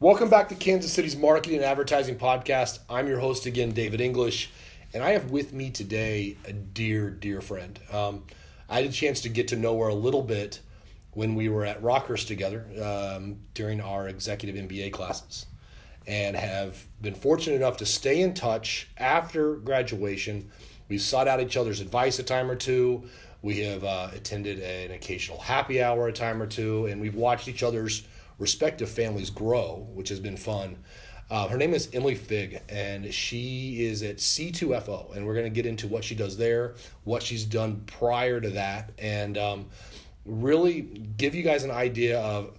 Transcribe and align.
Welcome 0.00 0.30
back 0.30 0.48
to 0.50 0.54
Kansas 0.54 0.92
City's 0.92 1.16
Marketing 1.16 1.56
and 1.56 1.64
Advertising 1.64 2.18
Podcast. 2.18 2.78
I'm 2.88 3.08
your 3.08 3.18
host 3.18 3.46
again, 3.46 3.72
David 3.72 4.00
English, 4.00 4.48
and 4.94 5.02
I 5.02 5.10
have 5.10 5.32
with 5.32 5.52
me 5.52 5.70
today 5.70 6.36
a 6.44 6.52
dear, 6.52 7.10
dear 7.10 7.40
friend. 7.40 7.80
Um, 7.92 8.22
I 8.68 8.76
had 8.76 8.84
a 8.84 8.92
chance 8.92 9.22
to 9.22 9.28
get 9.28 9.48
to 9.48 9.56
know 9.56 9.76
her 9.80 9.88
a 9.88 9.94
little 9.94 10.22
bit 10.22 10.60
when 11.14 11.34
we 11.34 11.48
were 11.48 11.64
at 11.64 11.82
Rockhurst 11.82 12.28
together 12.28 12.64
um, 12.80 13.40
during 13.54 13.80
our 13.80 14.06
executive 14.06 14.54
MBA 14.68 14.92
classes, 14.92 15.46
and 16.06 16.36
have 16.36 16.86
been 17.02 17.14
fortunate 17.14 17.56
enough 17.56 17.78
to 17.78 17.84
stay 17.84 18.22
in 18.22 18.34
touch 18.34 18.86
after 18.98 19.56
graduation. 19.56 20.48
We've 20.88 21.02
sought 21.02 21.26
out 21.26 21.40
each 21.40 21.56
other's 21.56 21.80
advice 21.80 22.20
a 22.20 22.22
time 22.22 22.48
or 22.48 22.56
two. 22.56 23.02
We 23.42 23.58
have 23.62 23.82
uh, 23.82 24.10
attended 24.14 24.60
an 24.60 24.92
occasional 24.92 25.40
happy 25.40 25.82
hour 25.82 26.06
a 26.06 26.12
time 26.12 26.40
or 26.40 26.46
two, 26.46 26.86
and 26.86 27.00
we've 27.00 27.16
watched 27.16 27.48
each 27.48 27.64
other's 27.64 28.04
respective 28.38 28.88
families 28.88 29.30
grow, 29.30 29.88
which 29.92 30.08
has 30.08 30.20
been 30.20 30.36
fun. 30.36 30.78
Uh, 31.30 31.46
her 31.48 31.58
name 31.58 31.74
is 31.74 31.90
Emily 31.92 32.14
Fig, 32.14 32.62
and 32.70 33.12
she 33.12 33.84
is 33.84 34.02
at 34.02 34.16
C2FO, 34.16 35.14
and 35.14 35.26
we're 35.26 35.34
going 35.34 35.44
to 35.44 35.50
get 35.50 35.66
into 35.66 35.86
what 35.86 36.02
she 36.02 36.14
does 36.14 36.38
there, 36.38 36.74
what 37.04 37.22
she's 37.22 37.44
done 37.44 37.82
prior 37.86 38.40
to 38.40 38.50
that, 38.50 38.92
and 38.98 39.36
um, 39.36 39.66
really 40.24 40.80
give 40.80 41.34
you 41.34 41.42
guys 41.42 41.64
an 41.64 41.70
idea 41.70 42.18
of 42.20 42.56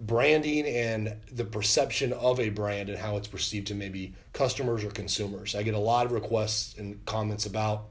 branding 0.00 0.66
and 0.66 1.14
the 1.32 1.44
perception 1.44 2.12
of 2.14 2.40
a 2.40 2.48
brand 2.48 2.88
and 2.88 2.98
how 2.98 3.16
it's 3.16 3.28
perceived 3.28 3.68
to 3.68 3.74
maybe 3.74 4.12
customers 4.32 4.82
or 4.82 4.90
consumers. 4.90 5.54
I 5.54 5.62
get 5.62 5.74
a 5.74 5.78
lot 5.78 6.04
of 6.04 6.12
requests 6.12 6.76
and 6.76 7.04
comments 7.06 7.46
about 7.46 7.86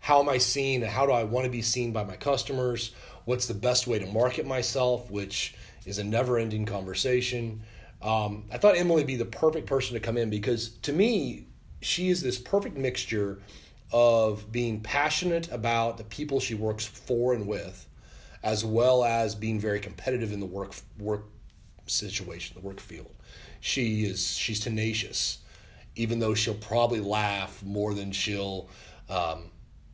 how 0.00 0.20
am 0.20 0.28
I 0.28 0.38
seen 0.38 0.82
and 0.82 0.90
how 0.90 1.06
do 1.06 1.12
I 1.12 1.24
want 1.24 1.44
to 1.44 1.50
be 1.50 1.62
seen 1.62 1.92
by 1.92 2.04
my 2.04 2.16
customers? 2.16 2.92
What's 3.24 3.46
the 3.46 3.54
best 3.54 3.86
way 3.86 3.98
to 3.98 4.06
market 4.06 4.46
myself, 4.46 5.10
which 5.10 5.54
is 5.86 5.98
a 5.98 6.04
never 6.04 6.38
ending 6.38 6.66
conversation. 6.66 7.62
Um, 8.02 8.44
I 8.52 8.58
thought 8.58 8.76
Emily 8.76 8.96
would 8.96 9.06
be 9.06 9.16
the 9.16 9.24
perfect 9.24 9.66
person 9.66 9.94
to 9.94 10.00
come 10.00 10.16
in 10.16 10.30
because 10.30 10.70
to 10.82 10.92
me, 10.92 11.46
she 11.82 12.10
is 12.10 12.22
this 12.22 12.38
perfect 12.38 12.76
mixture 12.76 13.40
of 13.92 14.50
being 14.52 14.80
passionate 14.80 15.50
about 15.50 15.98
the 15.98 16.04
people 16.04 16.40
she 16.40 16.54
works 16.54 16.86
for 16.86 17.34
and 17.34 17.46
with, 17.46 17.86
as 18.42 18.64
well 18.64 19.04
as 19.04 19.34
being 19.34 19.58
very 19.58 19.80
competitive 19.80 20.32
in 20.32 20.40
the 20.40 20.46
work 20.46 20.74
work 20.98 21.24
situation, 21.86 22.56
the 22.60 22.66
work 22.66 22.80
field. 22.80 23.12
She 23.60 24.04
is 24.04 24.36
she's 24.36 24.60
tenacious, 24.60 25.38
even 25.96 26.18
though 26.18 26.34
she'll 26.34 26.54
probably 26.54 27.00
laugh 27.00 27.62
more 27.62 27.94
than 27.94 28.12
she'll 28.12 28.68
um, 29.08 29.50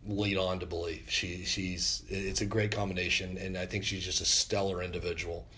lead 0.06 0.36
on 0.36 0.60
to 0.60 0.66
believe. 0.66 1.06
She 1.08 1.44
she's 1.44 2.02
it's 2.08 2.40
a 2.40 2.46
great 2.46 2.70
combination, 2.70 3.38
and 3.38 3.56
I 3.56 3.66
think 3.66 3.84
she's 3.84 4.04
just 4.04 4.20
a 4.20 4.26
stellar 4.26 4.82
individual. 4.82 5.48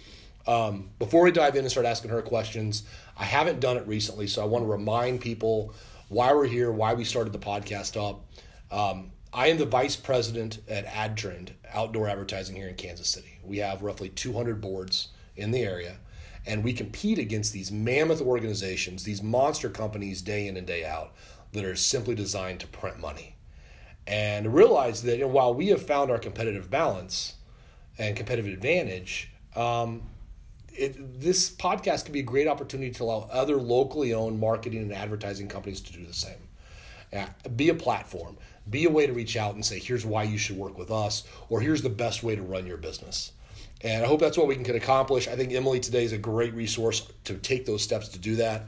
Um, 0.49 0.89
before 0.99 1.25
we 1.25 1.31
dive 1.31 1.57
in 1.57 1.61
and 1.61 1.71
start 1.71 1.85
asking 1.85 2.11
her 2.11 2.23
questions, 2.23 2.85
I 3.19 3.25
haven't 3.25 3.61
done 3.61 3.77
it 3.77 3.87
recently, 3.87 4.27
so 4.27 4.43
I 4.43 4.47
want 4.47 4.65
to 4.65 4.71
remind 4.71 5.21
people 5.21 5.75
why 6.09 6.33
we're 6.33 6.47
here, 6.47 6.73
why 6.73 6.95
we 6.95 7.05
started 7.05 7.35
the 7.35 7.39
podcast 7.39 8.01
up. 8.03 8.25
Um, 8.73 9.13
I 9.31 9.49
am 9.49 9.59
the 9.59 9.67
vice 9.67 9.95
president 9.95 10.61
at 10.67 10.87
AdTrend, 10.87 11.51
outdoor 11.75 12.09
advertising 12.09 12.57
here 12.57 12.67
in 12.67 12.77
Kansas 12.77 13.09
City. 13.09 13.39
We 13.45 13.59
have 13.59 13.83
roughly 13.83 14.09
200 14.09 14.59
boards 14.63 15.09
in 15.37 15.51
the 15.51 15.61
area, 15.61 15.97
and 16.47 16.65
we 16.65 16.73
compete 16.73 17.19
against 17.19 17.53
these 17.53 17.71
mammoth 17.71 18.23
organizations, 18.23 19.05
these 19.05 19.23
monster 19.23 19.69
companies 19.69 20.23
day 20.23 20.49
in 20.49 20.57
and 20.57 20.67
day 20.67 20.83
out 20.83 21.13
that 21.53 21.67
are 21.67 21.77
simply 21.77 22.15
designed 22.15 22.61
to 22.61 22.67
print 22.67 22.99
money. 22.99 23.37
And 24.07 24.55
realize 24.55 25.03
that 25.03 25.19
you 25.19 25.25
know, 25.25 25.29
while 25.29 25.53
we 25.53 25.67
have 25.67 25.85
found 25.85 26.11
our 26.11 26.19
competitive 26.19 26.71
balance 26.71 27.35
and 27.99 28.17
competitive 28.17 28.51
advantage, 28.51 29.31
um, 29.55 30.05
it, 30.73 31.21
this 31.21 31.51
podcast 31.51 32.05
can 32.05 32.13
be 32.13 32.21
a 32.21 32.25
great 32.25 32.47
opportunity 32.47 32.91
to 32.93 33.05
allow 33.05 33.29
other 33.31 33.57
locally 33.57 34.15
owned 34.15 34.39
marketing 34.39 34.83
and 34.83 34.93
advertising 34.93 35.49
companies 35.49 35.81
to 35.83 35.93
do 35.93 36.05
the 36.05 36.13
same. 36.13 36.49
Yeah, 37.13 37.31
be 37.57 37.71
a 37.71 37.75
platform, 37.75 38.37
be 38.69 38.85
a 38.85 38.91
way 38.91 39.07
to 39.07 39.13
reach 39.13 39.37
out 39.37 39.55
and 39.55 39.65
say, 39.65 39.79
here's 39.79 40.05
why 40.05 40.25
you 40.25 40.37
should 40.37 40.57
work 40.57 40.79
with 40.79 40.91
us, 40.91 41.25
or 41.49 41.61
here's 41.61 41.83
the 41.83 41.89
best 41.89 42.23
way 42.23 42.37
to 42.37 42.43
run 42.43 42.67
your 42.67 42.77
business. 42.77 43.33
And 43.81 44.05
I 44.05 44.07
hope 44.07 44.21
that's 44.21 44.37
what 44.37 44.47
we 44.47 44.57
can 44.57 44.77
accomplish. 44.77 45.29
I 45.29 45.37
think 45.37 45.53
Emily 45.53 45.81
today 45.81 46.05
is 46.05 46.13
a 46.13 46.19
great 46.19 46.53
resource 46.55 47.09
to 47.25 47.35
take 47.35 47.65
those 47.65 47.83
steps 47.83 48.09
to 48.09 48.19
do 48.19 48.37
that. 48.37 48.67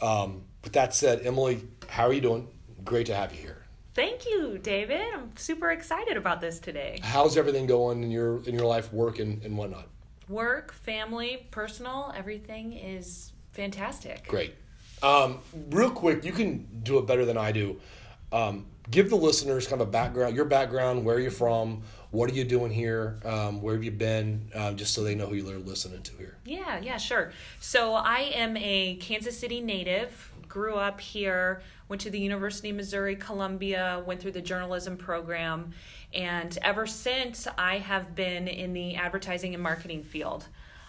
Um, 0.00 0.42
with 0.62 0.72
that 0.72 0.94
said, 0.94 1.26
Emily, 1.26 1.62
how 1.88 2.06
are 2.06 2.12
you 2.12 2.20
doing? 2.20 2.48
Great 2.84 3.06
to 3.06 3.14
have 3.14 3.32
you 3.32 3.40
here. 3.40 3.64
Thank 3.94 4.26
you, 4.26 4.58
David. 4.58 5.02
I'm 5.14 5.36
super 5.36 5.70
excited 5.70 6.16
about 6.16 6.40
this 6.40 6.58
today. 6.58 6.98
How's 7.02 7.36
everything 7.36 7.66
going 7.66 8.02
in 8.02 8.10
your 8.10 8.42
in 8.44 8.54
your 8.54 8.66
life, 8.66 8.92
work, 8.92 9.20
and, 9.20 9.40
and 9.44 9.56
whatnot? 9.56 9.88
Work, 10.28 10.72
family, 10.72 11.46
personal, 11.50 12.12
everything 12.16 12.72
is 12.72 13.32
fantastic. 13.52 14.26
Great. 14.26 14.54
Um, 15.02 15.40
real 15.70 15.90
quick, 15.90 16.24
you 16.24 16.32
can 16.32 16.66
do 16.82 16.98
it 16.98 17.06
better 17.06 17.24
than 17.24 17.36
I 17.36 17.52
do. 17.52 17.80
Um, 18.32 18.66
give 18.90 19.10
the 19.10 19.16
listeners 19.16 19.66
kind 19.66 19.80
of 19.80 19.88
a 19.88 19.90
background, 19.90 20.34
your 20.34 20.44
background, 20.44 21.04
where 21.04 21.18
you're 21.18 21.30
from, 21.30 21.82
what 22.10 22.30
are 22.30 22.34
you 22.34 22.44
doing 22.44 22.70
here, 22.70 23.18
um, 23.24 23.60
where 23.60 23.74
have 23.74 23.84
you 23.84 23.90
been, 23.90 24.50
um, 24.54 24.76
just 24.76 24.94
so 24.94 25.02
they 25.02 25.14
know 25.14 25.26
who 25.26 25.34
you're 25.34 25.58
listening 25.58 26.02
to 26.02 26.12
here. 26.16 26.36
Yeah, 26.44 26.78
yeah, 26.80 26.96
sure. 26.96 27.32
So 27.60 27.94
I 27.94 28.30
am 28.34 28.56
a 28.56 28.96
Kansas 28.96 29.38
City 29.38 29.60
native, 29.60 30.32
grew 30.54 30.76
up 30.76 31.00
here, 31.00 31.60
went 31.88 32.00
to 32.00 32.10
the 32.10 32.18
University 32.18 32.70
of 32.70 32.76
Missouri, 32.76 33.16
Columbia, 33.16 34.00
went 34.06 34.22
through 34.22 34.30
the 34.30 34.40
journalism 34.40 34.96
program, 34.96 35.72
and 36.14 36.56
ever 36.62 36.86
since, 36.86 37.48
I 37.58 37.78
have 37.78 38.14
been 38.14 38.46
in 38.46 38.72
the 38.72 38.94
advertising 38.94 39.52
and 39.54 39.62
marketing 39.62 40.04
field. 40.04 40.46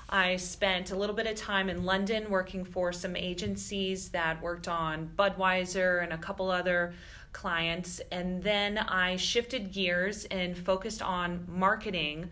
I 0.07 0.35
spent 0.35 0.91
a 0.91 0.95
little 0.95 1.15
bit 1.15 1.25
of 1.25 1.35
time 1.35 1.67
in 1.67 1.83
London 1.83 2.29
working 2.29 2.63
for 2.63 2.93
some 2.93 3.15
agencies 3.15 4.09
that 4.09 4.39
worked 4.39 4.67
on 4.67 5.09
Budweiser 5.17 6.03
and 6.03 6.13
a 6.13 6.17
couple 6.19 6.51
other 6.51 6.93
clients. 7.33 8.01
And 8.11 8.43
then 8.43 8.77
I 8.77 9.15
shifted 9.15 9.73
gears 9.73 10.25
and 10.25 10.55
focused 10.55 11.01
on 11.01 11.43
marketing 11.47 12.29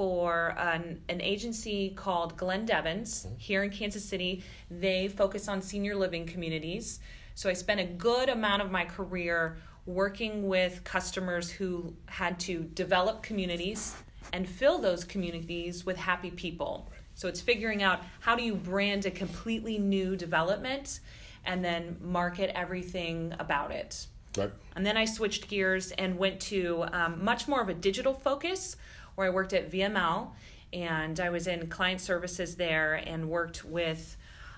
for 0.00 0.54
an, 0.56 0.98
an 1.10 1.20
agency 1.20 1.90
called 1.90 2.34
Glynn 2.38 2.64
Devins 2.64 3.26
here 3.36 3.64
in 3.64 3.68
Kansas 3.68 4.02
City. 4.02 4.42
They 4.70 5.08
focus 5.08 5.46
on 5.46 5.60
senior 5.60 5.94
living 5.94 6.24
communities. 6.24 7.00
So 7.34 7.50
I 7.50 7.52
spent 7.52 7.80
a 7.80 7.84
good 7.84 8.30
amount 8.30 8.62
of 8.62 8.70
my 8.70 8.86
career 8.86 9.58
working 9.84 10.48
with 10.48 10.82
customers 10.84 11.50
who 11.50 11.94
had 12.06 12.40
to 12.40 12.60
develop 12.72 13.22
communities 13.22 13.94
and 14.32 14.48
fill 14.48 14.78
those 14.78 15.04
communities 15.04 15.84
with 15.84 15.98
happy 15.98 16.30
people. 16.30 16.90
So 17.14 17.28
it's 17.28 17.42
figuring 17.42 17.82
out 17.82 18.00
how 18.20 18.34
do 18.34 18.42
you 18.42 18.54
brand 18.54 19.04
a 19.04 19.10
completely 19.10 19.76
new 19.76 20.16
development 20.16 21.00
and 21.44 21.62
then 21.62 21.98
market 22.00 22.50
everything 22.56 23.34
about 23.38 23.70
it. 23.70 24.06
Right. 24.36 24.50
And 24.76 24.86
then 24.86 24.96
I 24.96 25.04
switched 25.04 25.48
gears 25.48 25.90
and 25.92 26.16
went 26.16 26.40
to 26.42 26.86
um, 26.92 27.22
much 27.22 27.48
more 27.48 27.60
of 27.60 27.68
a 27.68 27.74
digital 27.74 28.14
focus 28.14 28.76
where 29.14 29.26
I 29.26 29.30
worked 29.30 29.52
at 29.52 29.70
VML 29.70 30.28
and 30.72 31.18
I 31.18 31.30
was 31.30 31.46
in 31.46 31.66
client 31.68 32.00
services 32.00 32.56
there 32.56 32.94
and 32.94 33.28
worked 33.28 33.64
with 33.64 34.16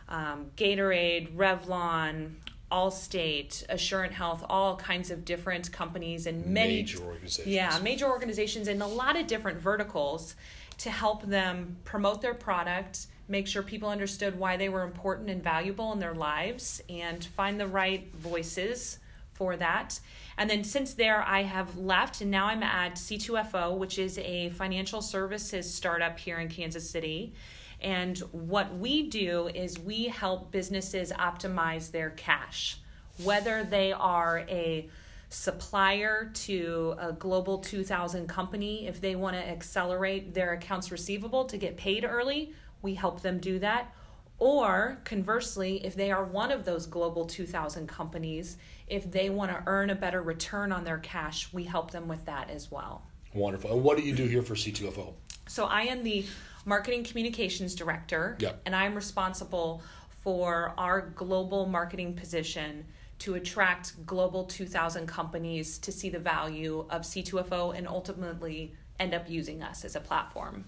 um, 0.08 0.50
Gatorade, 0.56 1.34
Revlon, 1.34 2.32
Allstate, 2.70 3.64
Assurant 3.68 4.12
Health, 4.12 4.44
all 4.48 4.76
kinds 4.76 5.10
of 5.10 5.24
different 5.24 5.70
companies 5.72 6.26
and 6.26 6.46
many 6.46 6.76
major 6.76 7.02
organizations. 7.02 7.46
Yeah, 7.46 7.78
major 7.82 8.06
organizations 8.06 8.68
in 8.68 8.80
a 8.82 8.86
lot 8.86 9.16
of 9.16 9.26
different 9.26 9.58
verticals 9.58 10.34
to 10.78 10.90
help 10.90 11.22
them 11.22 11.76
promote 11.84 12.22
their 12.22 12.34
product, 12.34 13.06
make 13.28 13.46
sure 13.46 13.62
people 13.62 13.88
understood 13.88 14.38
why 14.38 14.56
they 14.56 14.68
were 14.68 14.82
important 14.82 15.30
and 15.30 15.42
valuable 15.42 15.92
in 15.92 15.98
their 15.98 16.14
lives, 16.14 16.82
and 16.88 17.24
find 17.24 17.60
the 17.60 17.66
right 17.66 18.12
voices 18.14 18.98
for 19.34 19.56
that. 19.56 19.98
And 20.36 20.48
then 20.48 20.64
since 20.64 20.94
there, 20.94 21.22
I 21.22 21.42
have 21.42 21.76
left, 21.76 22.20
and 22.20 22.30
now 22.30 22.46
I'm 22.46 22.62
at 22.62 22.94
C2FO, 22.94 23.76
which 23.76 23.98
is 23.98 24.18
a 24.18 24.50
financial 24.50 25.02
services 25.02 25.72
startup 25.72 26.18
here 26.18 26.38
in 26.38 26.48
Kansas 26.48 26.88
City. 26.88 27.34
And 27.80 28.18
what 28.30 28.76
we 28.76 29.08
do 29.08 29.48
is 29.48 29.78
we 29.78 30.04
help 30.04 30.52
businesses 30.52 31.12
optimize 31.12 31.90
their 31.90 32.10
cash, 32.10 32.78
whether 33.22 33.64
they 33.64 33.92
are 33.92 34.44
a 34.48 34.88
supplier 35.28 36.30
to 36.34 36.94
a 36.98 37.12
global 37.12 37.58
2000 37.58 38.28
company, 38.28 38.86
if 38.86 39.00
they 39.00 39.16
want 39.16 39.34
to 39.34 39.48
accelerate 39.48 40.34
their 40.34 40.52
accounts 40.52 40.92
receivable 40.92 41.46
to 41.46 41.56
get 41.56 41.76
paid 41.76 42.04
early, 42.04 42.52
we 42.82 42.94
help 42.94 43.22
them 43.22 43.38
do 43.38 43.58
that. 43.58 43.92
Or 44.42 44.98
conversely, 45.04 45.76
if 45.86 45.94
they 45.94 46.10
are 46.10 46.24
one 46.24 46.50
of 46.50 46.64
those 46.64 46.84
global 46.86 47.26
2000 47.26 47.86
companies, 47.86 48.56
if 48.88 49.08
they 49.08 49.30
want 49.30 49.52
to 49.52 49.62
earn 49.68 49.90
a 49.90 49.94
better 49.94 50.20
return 50.20 50.72
on 50.72 50.82
their 50.82 50.98
cash, 50.98 51.52
we 51.52 51.62
help 51.62 51.92
them 51.92 52.08
with 52.08 52.24
that 52.24 52.50
as 52.50 52.68
well. 52.68 53.06
Wonderful. 53.34 53.70
And 53.72 53.84
what 53.84 53.96
do 53.96 54.02
you 54.02 54.12
do 54.12 54.26
here 54.26 54.42
for 54.42 54.54
C2FO? 54.56 55.12
So 55.46 55.66
I 55.66 55.82
am 55.82 56.02
the 56.02 56.26
marketing 56.64 57.04
communications 57.04 57.76
director, 57.76 58.36
Yep. 58.40 58.62
and 58.66 58.74
I'm 58.74 58.96
responsible 58.96 59.80
for 60.24 60.74
our 60.76 61.02
global 61.02 61.66
marketing 61.66 62.14
position 62.14 62.84
to 63.20 63.34
attract 63.36 64.04
global 64.04 64.42
2000 64.42 65.06
companies 65.06 65.78
to 65.78 65.92
see 65.92 66.10
the 66.10 66.18
value 66.18 66.84
of 66.90 67.02
C2FO 67.02 67.76
and 67.78 67.86
ultimately 67.86 68.74
end 69.00 69.14
up 69.14 69.28
using 69.28 69.62
us 69.62 69.84
as 69.84 69.96
a 69.96 70.00
platform. 70.00 70.64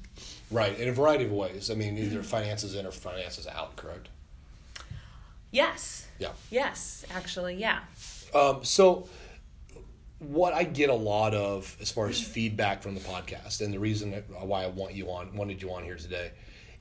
Right, 0.50 0.78
in 0.78 0.88
a 0.88 0.92
variety 0.92 1.24
of 1.24 1.32
ways. 1.32 1.70
I 1.70 1.74
mean, 1.74 1.96
either 1.98 2.22
finances 2.22 2.74
in 2.74 2.86
or 2.86 2.90
finances 2.90 3.46
out, 3.46 3.76
correct? 3.76 4.08
Yes. 5.50 6.08
Yeah. 6.18 6.30
Yes, 6.50 7.04
actually, 7.14 7.54
yeah. 7.54 7.80
Um, 8.34 8.64
so, 8.64 9.08
what 10.18 10.52
I 10.52 10.64
get 10.64 10.90
a 10.90 10.94
lot 10.94 11.34
of 11.34 11.76
as 11.80 11.90
far 11.90 12.08
as 12.08 12.20
feedback 12.20 12.82
from 12.82 12.94
the 12.94 13.00
podcast, 13.00 13.60
and 13.60 13.72
the 13.72 13.78
reason 13.78 14.10
that, 14.10 14.24
why 14.44 14.64
I 14.64 14.68
want 14.68 14.94
you 14.94 15.10
on, 15.10 15.34
wanted 15.36 15.62
you 15.62 15.72
on 15.72 15.84
here 15.84 15.96
today, 15.96 16.32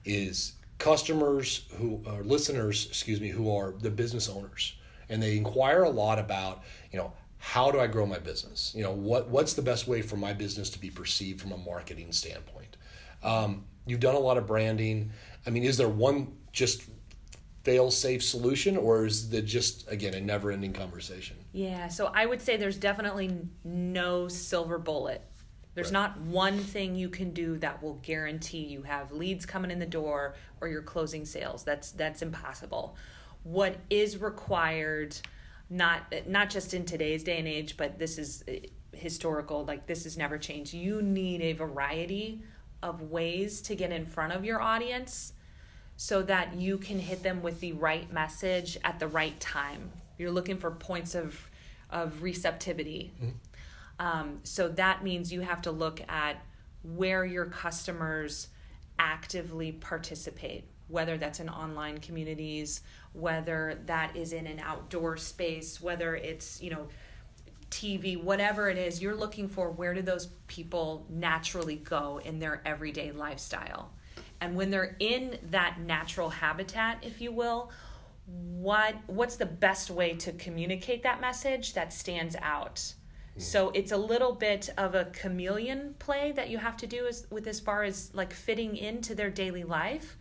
is 0.05 0.53
customers 0.79 1.67
who 1.77 2.01
are 2.07 2.23
listeners, 2.23 2.87
excuse 2.87 3.21
me, 3.21 3.29
who 3.29 3.55
are 3.55 3.73
the 3.79 3.91
business 3.91 4.27
owners, 4.27 4.75
and 5.09 5.21
they 5.21 5.37
inquire 5.37 5.83
a 5.83 5.89
lot 5.89 6.17
about, 6.17 6.63
you 6.91 6.97
know, 6.97 7.13
how 7.45 7.69
do 7.71 7.77
I 7.77 7.87
grow 7.87 8.05
my 8.05 8.19
business? 8.19 8.71
You 8.73 8.83
know, 8.83 8.93
what 8.93 9.27
what's 9.27 9.51
the 9.51 9.61
best 9.61 9.85
way 9.85 10.01
for 10.01 10.15
my 10.15 10.31
business 10.31 10.69
to 10.71 10.79
be 10.79 10.89
perceived 10.89 11.41
from 11.41 11.51
a 11.51 11.57
marketing 11.57 12.13
standpoint? 12.13 12.77
Um, 13.21 13.65
you've 13.85 13.99
done 13.99 14.15
a 14.15 14.19
lot 14.19 14.37
of 14.37 14.47
branding. 14.47 15.11
I 15.45 15.49
mean, 15.49 15.65
is 15.65 15.75
there 15.75 15.89
one 15.89 16.37
just 16.53 16.83
fail 17.65 17.91
safe 17.91 18.23
solution 18.23 18.77
or 18.77 19.05
is 19.05 19.31
it 19.33 19.43
just 19.43 19.91
again 19.91 20.13
a 20.13 20.21
never 20.21 20.51
ending 20.51 20.73
conversation 20.73 21.37
yeah 21.53 21.87
so 21.87 22.11
i 22.13 22.25
would 22.25 22.41
say 22.41 22.57
there's 22.57 22.75
definitely 22.75 23.37
no 23.63 24.27
silver 24.27 24.77
bullet 24.77 25.21
there's 25.73 25.87
right. 25.87 25.93
not 25.93 26.19
one 26.19 26.57
thing 26.57 26.93
you 26.93 27.07
can 27.07 27.31
do 27.31 27.57
that 27.59 27.81
will 27.81 28.01
guarantee 28.03 28.65
you 28.65 28.81
have 28.81 29.13
leads 29.13 29.45
coming 29.45 29.71
in 29.71 29.79
the 29.79 29.85
door 29.85 30.35
or 30.59 30.67
you're 30.67 30.81
closing 30.81 31.23
sales 31.23 31.63
that's 31.63 31.91
that's 31.91 32.21
impossible 32.21 32.97
what 33.43 33.77
is 33.89 34.17
required 34.17 35.15
not 35.69 36.01
not 36.27 36.49
just 36.49 36.73
in 36.73 36.85
today's 36.85 37.23
day 37.23 37.39
and 37.39 37.47
age 37.47 37.77
but 37.77 37.97
this 37.97 38.17
is 38.17 38.43
eh, 38.47 38.59
historical 38.93 39.65
like 39.65 39.87
this 39.87 40.03
has 40.03 40.17
never 40.17 40.37
changed 40.37 40.73
you 40.73 41.01
need 41.01 41.41
a 41.41 41.53
variety 41.53 42.43
of 42.83 43.01
ways 43.01 43.61
to 43.61 43.75
get 43.75 43.91
in 43.91 44.05
front 44.05 44.33
of 44.33 44.45
your 44.45 44.61
audience 44.61 45.33
so 45.95 46.21
that 46.23 46.55
you 46.55 46.77
can 46.77 46.99
hit 46.99 47.23
them 47.23 47.41
with 47.41 47.59
the 47.59 47.73
right 47.73 48.11
message 48.11 48.77
at 48.83 48.99
the 48.99 49.07
right 49.07 49.39
time. 49.39 49.91
You're 50.17 50.31
looking 50.31 50.57
for 50.57 50.71
points 50.71 51.15
of 51.15 51.49
of 51.89 52.23
receptivity. 52.23 53.13
Mm-hmm. 53.21 54.05
Um, 54.05 54.39
so 54.43 54.67
that 54.69 55.03
means 55.03 55.31
you 55.31 55.41
have 55.41 55.61
to 55.61 55.71
look 55.71 56.01
at 56.09 56.43
where 56.81 57.23
your 57.23 57.45
customers 57.45 58.47
actively 58.97 59.71
participate, 59.71 60.65
whether 60.87 61.17
that's 61.17 61.39
in 61.39 61.49
online 61.49 61.97
communities, 61.99 62.81
whether 63.13 63.79
that 63.85 64.15
is 64.15 64.33
in 64.33 64.47
an 64.47 64.59
outdoor 64.59 65.17
space, 65.17 65.81
whether 65.81 66.15
it's, 66.15 66.61
you 66.61 66.69
know, 66.69 66.87
TV, 67.69 68.21
whatever 68.21 68.69
it 68.69 68.77
is, 68.77 69.01
you're 69.01 69.15
looking 69.15 69.47
for 69.47 69.71
where 69.71 69.93
do 69.93 70.01
those 70.01 70.27
people 70.47 71.07
naturally 71.09 71.77
go 71.77 72.21
in 72.23 72.37
their 72.39 72.61
everyday 72.65 73.11
lifestyle? 73.11 73.91
And 74.41 74.55
when 74.55 74.69
they're 74.69 74.95
in 74.99 75.39
that 75.51 75.79
natural 75.79 76.29
habitat 76.29 76.99
if 77.01 77.21
you 77.21 77.31
will 77.31 77.71
what 78.25 78.95
what's 79.07 79.35
the 79.35 79.45
best 79.45 79.89
way 79.89 80.13
to 80.15 80.31
communicate 80.33 81.03
that 81.03 81.19
message 81.19 81.73
that 81.73 81.91
stands 81.91 82.35
out? 82.41 82.75
Mm-hmm. 82.75 83.41
so 83.41 83.71
it's 83.71 83.91
a 83.91 83.97
little 83.97 84.33
bit 84.33 84.69
of 84.77 84.93
a 84.93 85.05
chameleon 85.05 85.95
play 85.97 86.31
that 86.33 86.51
you 86.51 86.59
have 86.59 86.77
to 86.77 86.87
do 86.87 87.07
as, 87.07 87.25
with 87.31 87.47
as 87.47 87.59
far 87.59 87.83
as 87.83 88.13
like 88.13 88.31
fitting 88.31 88.77
into 88.77 89.15
their 89.15 89.31
daily 89.31 89.63
life 89.63 90.17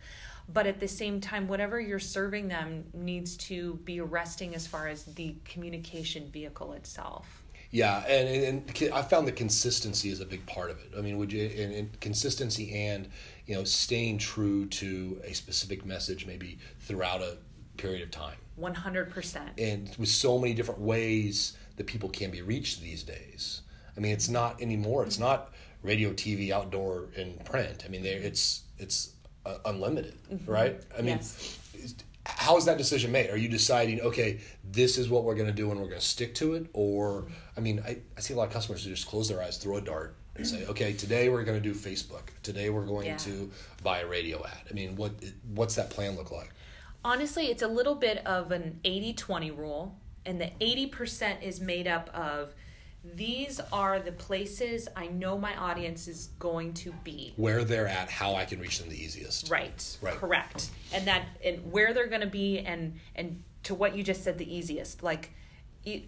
but 0.51 0.67
at 0.67 0.79
the 0.79 0.87
same 0.87 1.21
time 1.21 1.47
whatever 1.47 1.79
you're 1.79 1.99
serving 1.99 2.47
them 2.47 2.83
needs 2.93 3.37
to 3.37 3.75
be 3.83 3.99
arresting 3.99 4.55
as 4.55 4.67
far 4.67 4.87
as 4.87 5.03
the 5.05 5.35
communication 5.45 6.29
vehicle 6.29 6.73
itself 6.73 7.43
yeah, 7.73 8.05
and, 8.05 8.29
and 8.69 8.91
I 8.93 9.01
found 9.01 9.27
that 9.27 9.35
consistency 9.35 10.11
is 10.11 10.21
a 10.21 10.25
big 10.25 10.45
part 10.45 10.69
of 10.69 10.77
it. 10.77 10.91
I 10.95 11.01
mean, 11.01 11.17
would 11.17 11.33
you 11.33 11.49
and, 11.57 11.73
and, 11.73 11.99
consistency 12.01 12.71
and 12.71 13.09
you 13.47 13.55
know 13.55 13.63
staying 13.63 14.19
true 14.19 14.67
to 14.67 15.19
a 15.25 15.33
specific 15.33 15.83
message 15.83 16.27
maybe 16.27 16.59
throughout 16.81 17.23
a 17.23 17.37
period 17.77 18.03
of 18.03 18.11
time. 18.11 18.35
One 18.57 18.75
hundred 18.75 19.09
percent. 19.09 19.49
And 19.57 19.89
with 19.97 20.09
so 20.09 20.37
many 20.37 20.53
different 20.53 20.81
ways 20.81 21.57
that 21.77 21.87
people 21.87 22.09
can 22.09 22.29
be 22.29 22.43
reached 22.43 22.79
these 22.79 23.01
days. 23.01 23.61
I 23.97 24.01
mean, 24.01 24.11
it's 24.11 24.29
not 24.29 24.61
anymore. 24.61 25.03
It's 25.03 25.17
not 25.17 25.51
radio, 25.81 26.11
TV, 26.11 26.51
outdoor, 26.51 27.07
and 27.17 27.43
print. 27.43 27.83
I 27.85 27.89
mean, 27.89 28.03
there 28.03 28.19
it's 28.19 28.65
it's 28.77 29.13
uh, 29.45 29.57
unlimited, 29.65 30.15
mm-hmm. 30.31 30.51
right? 30.51 30.81
I 30.97 31.01
mean. 31.01 31.17
Yes 31.17 31.59
how 32.25 32.57
is 32.57 32.65
that 32.65 32.77
decision 32.77 33.11
made? 33.11 33.29
Are 33.29 33.37
you 33.37 33.49
deciding, 33.49 34.01
okay, 34.01 34.39
this 34.63 34.97
is 34.97 35.09
what 35.09 35.23
we're 35.23 35.35
going 35.35 35.47
to 35.47 35.53
do 35.53 35.71
and 35.71 35.79
we're 35.79 35.87
going 35.87 35.99
to 35.99 36.05
stick 36.05 36.33
to 36.35 36.53
it? 36.53 36.67
Or, 36.73 37.25
I 37.57 37.59
mean, 37.59 37.83
I, 37.85 37.97
I 38.17 38.21
see 38.21 38.33
a 38.33 38.37
lot 38.37 38.47
of 38.47 38.53
customers 38.53 38.83
who 38.83 38.91
just 38.91 39.07
close 39.07 39.27
their 39.27 39.41
eyes, 39.41 39.57
throw 39.57 39.77
a 39.77 39.81
dart, 39.81 40.15
and 40.35 40.47
say, 40.47 40.65
okay, 40.65 40.93
today 40.93 41.29
we're 41.29 41.43
going 41.43 41.61
to 41.61 41.73
do 41.73 41.77
Facebook. 41.77 42.29
Today 42.41 42.69
we're 42.69 42.85
going 42.85 43.07
yeah. 43.07 43.17
to 43.17 43.51
buy 43.83 43.99
a 43.99 44.07
radio 44.07 44.43
ad. 44.45 44.61
I 44.69 44.73
mean, 44.73 44.95
what 44.95 45.11
what's 45.53 45.75
that 45.75 45.91
plan 45.91 46.15
look 46.15 46.31
like? 46.31 46.49
Honestly, 47.05 47.47
it's 47.47 47.61
a 47.61 47.67
little 47.67 47.93
bit 47.93 48.25
of 48.25 48.51
an 48.51 48.79
80 48.83 49.13
20 49.13 49.51
rule, 49.51 49.95
and 50.25 50.41
the 50.41 50.49
80% 50.59 51.43
is 51.43 51.61
made 51.61 51.87
up 51.87 52.09
of 52.15 52.53
these 53.03 53.59
are 53.71 53.99
the 53.99 54.11
places 54.11 54.87
I 54.95 55.07
know 55.07 55.37
my 55.37 55.55
audience 55.57 56.07
is 56.07 56.29
going 56.39 56.73
to 56.75 56.93
be. 57.03 57.33
Where 57.35 57.63
they're 57.63 57.87
at, 57.87 58.09
how 58.09 58.35
I 58.35 58.45
can 58.45 58.59
reach 58.59 58.79
them 58.79 58.89
the 58.89 59.01
easiest. 59.01 59.49
Right. 59.49 59.97
Right. 60.01 60.15
Correct. 60.15 60.69
And 60.93 61.05
that 61.07 61.25
and 61.43 61.71
where 61.71 61.93
they're 61.93 62.07
going 62.07 62.21
to 62.21 62.27
be 62.27 62.59
and 62.59 62.99
and 63.15 63.43
to 63.63 63.75
what 63.75 63.95
you 63.95 64.03
just 64.03 64.23
said 64.23 64.37
the 64.37 64.55
easiest. 64.55 65.03
Like 65.03 65.31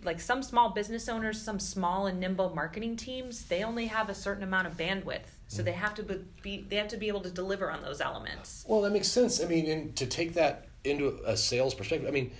like 0.03 0.21
some 0.21 0.41
small 0.41 0.69
business 0.69 1.09
owners, 1.09 1.41
some 1.41 1.59
small 1.59 2.07
and 2.07 2.17
nimble 2.17 2.55
marketing 2.55 2.95
teams, 2.95 3.43
they 3.45 3.63
only 3.63 3.87
have 3.87 4.09
a 4.09 4.15
certain 4.15 4.43
amount 4.43 4.67
of 4.67 4.77
bandwidth. 4.77 5.27
So 5.47 5.61
mm 5.61 5.65
they 5.65 5.73
have 5.73 5.93
to 5.95 6.03
be 6.41 6.65
they 6.69 6.77
have 6.77 6.87
to 6.87 6.97
be 6.97 7.09
able 7.09 7.21
to 7.21 7.29
deliver 7.29 7.69
on 7.69 7.81
those 7.81 7.99
elements. 7.99 8.65
Well, 8.67 8.81
that 8.81 8.91
makes 8.91 9.09
sense. 9.09 9.43
I 9.43 9.45
mean, 9.45 9.67
and 9.67 9.95
to 9.97 10.05
take 10.05 10.33
that 10.35 10.67
into 10.85 11.19
a 11.25 11.35
sales 11.35 11.73
perspective, 11.73 12.07
I 12.07 12.11
mean, 12.11 12.31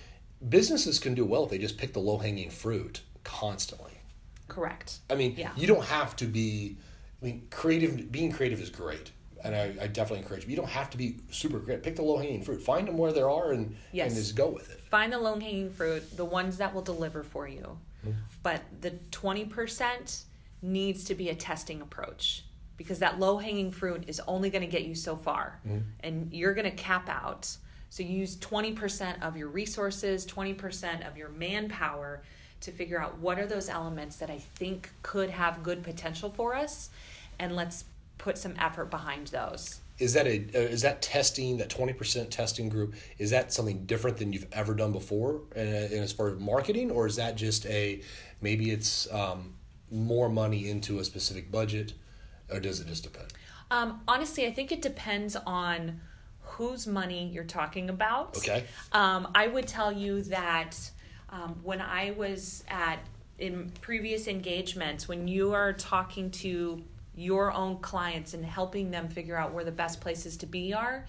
businesses 0.48 0.98
can 0.98 1.14
do 1.14 1.24
well 1.24 1.44
if 1.44 1.50
they 1.50 1.58
just 1.58 1.76
pick 1.76 1.92
the 1.92 2.00
low-hanging 2.00 2.50
fruit 2.50 3.02
constantly 3.22 3.95
Correct. 4.48 4.98
I 5.10 5.14
mean, 5.14 5.34
yeah. 5.36 5.50
you 5.56 5.66
don't 5.66 5.84
have 5.84 6.16
to 6.16 6.26
be. 6.26 6.76
I 7.20 7.24
mean, 7.24 7.48
creative. 7.50 8.10
Being 8.12 8.32
creative 8.32 8.60
is 8.60 8.70
great, 8.70 9.10
and 9.42 9.54
I, 9.54 9.74
I 9.80 9.86
definitely 9.86 10.18
encourage 10.18 10.44
you. 10.44 10.50
You 10.50 10.56
don't 10.56 10.68
have 10.68 10.90
to 10.90 10.96
be 10.96 11.16
super 11.30 11.58
great. 11.58 11.82
Pick 11.82 11.96
the 11.96 12.02
low 12.02 12.18
hanging 12.18 12.42
fruit. 12.42 12.62
Find 12.62 12.86
them 12.86 12.96
where 12.96 13.12
there 13.12 13.30
are, 13.30 13.52
and 13.52 13.76
yes. 13.92 14.08
and 14.08 14.16
just 14.16 14.36
go 14.36 14.48
with 14.48 14.70
it. 14.70 14.80
Find 14.90 15.12
the 15.12 15.18
low 15.18 15.38
hanging 15.38 15.70
fruit, 15.70 16.16
the 16.16 16.24
ones 16.24 16.58
that 16.58 16.74
will 16.74 16.82
deliver 16.82 17.22
for 17.22 17.48
you. 17.48 17.78
Mm-hmm. 18.06 18.18
But 18.42 18.62
the 18.80 18.90
twenty 19.10 19.44
percent 19.44 20.24
needs 20.62 21.04
to 21.04 21.14
be 21.14 21.28
a 21.28 21.34
testing 21.34 21.80
approach 21.80 22.44
because 22.76 22.98
that 22.98 23.18
low 23.18 23.38
hanging 23.38 23.70
fruit 23.70 24.04
is 24.06 24.20
only 24.26 24.50
going 24.50 24.62
to 24.62 24.68
get 24.68 24.84
you 24.84 24.94
so 24.94 25.16
far, 25.16 25.60
mm-hmm. 25.66 25.78
and 26.00 26.32
you're 26.32 26.54
going 26.54 26.70
to 26.70 26.76
cap 26.76 27.08
out. 27.08 27.56
So 27.88 28.02
use 28.02 28.36
20% 28.36 29.22
of 29.22 29.36
your 29.36 29.48
resources, 29.48 30.26
20% 30.26 31.08
of 31.08 31.16
your 31.16 31.28
manpower 31.30 32.22
to 32.60 32.72
figure 32.72 33.00
out 33.00 33.18
what 33.18 33.38
are 33.38 33.46
those 33.46 33.68
elements 33.68 34.16
that 34.16 34.30
I 34.30 34.38
think 34.38 34.90
could 35.02 35.30
have 35.30 35.62
good 35.62 35.82
potential 35.82 36.30
for 36.30 36.54
us, 36.54 36.90
and 37.38 37.54
let's 37.54 37.84
put 38.18 38.38
some 38.38 38.54
effort 38.58 38.90
behind 38.90 39.28
those. 39.28 39.80
Is 39.98 40.12
that 40.12 40.26
a 40.26 40.44
uh, 40.54 40.58
is 40.58 40.82
that 40.82 41.00
testing 41.00 41.56
that 41.58 41.70
twenty 41.70 41.92
percent 41.92 42.30
testing 42.30 42.68
group? 42.68 42.94
Is 43.18 43.30
that 43.30 43.52
something 43.52 43.86
different 43.86 44.18
than 44.18 44.32
you've 44.32 44.46
ever 44.52 44.74
done 44.74 44.92
before, 44.92 45.42
and, 45.54 45.68
and 45.68 46.00
as 46.00 46.12
far 46.12 46.28
as 46.28 46.38
marketing, 46.38 46.90
or 46.90 47.06
is 47.06 47.16
that 47.16 47.36
just 47.36 47.64
a 47.66 48.02
maybe 48.40 48.70
it's 48.70 49.10
um, 49.12 49.54
more 49.90 50.28
money 50.28 50.68
into 50.68 50.98
a 50.98 51.04
specific 51.04 51.50
budget, 51.50 51.94
or 52.50 52.60
does 52.60 52.80
it 52.80 52.88
just 52.88 53.04
depend? 53.04 53.32
Um, 53.70 54.00
honestly, 54.06 54.46
I 54.46 54.52
think 54.52 54.70
it 54.70 54.82
depends 54.82 55.34
on 55.46 56.00
whose 56.42 56.86
money 56.86 57.28
you're 57.32 57.44
talking 57.44 57.90
about. 57.90 58.36
Okay. 58.36 58.64
Um, 58.92 59.28
I 59.34 59.46
would 59.48 59.66
tell 59.66 59.90
you 59.90 60.22
that 60.24 60.78
um, 61.36 61.56
when 61.62 61.80
I 61.80 62.12
was 62.12 62.64
at 62.68 62.98
in 63.38 63.70
previous 63.82 64.28
engagements, 64.28 65.06
when 65.06 65.28
you 65.28 65.52
are 65.52 65.74
talking 65.74 66.30
to 66.30 66.82
your 67.14 67.52
own 67.52 67.78
clients 67.78 68.32
and 68.32 68.44
helping 68.44 68.90
them 68.90 69.08
figure 69.08 69.36
out 69.36 69.52
where 69.52 69.64
the 69.64 69.72
best 69.72 70.00
places 70.00 70.38
to 70.38 70.46
be 70.46 70.72
are, 70.72 71.04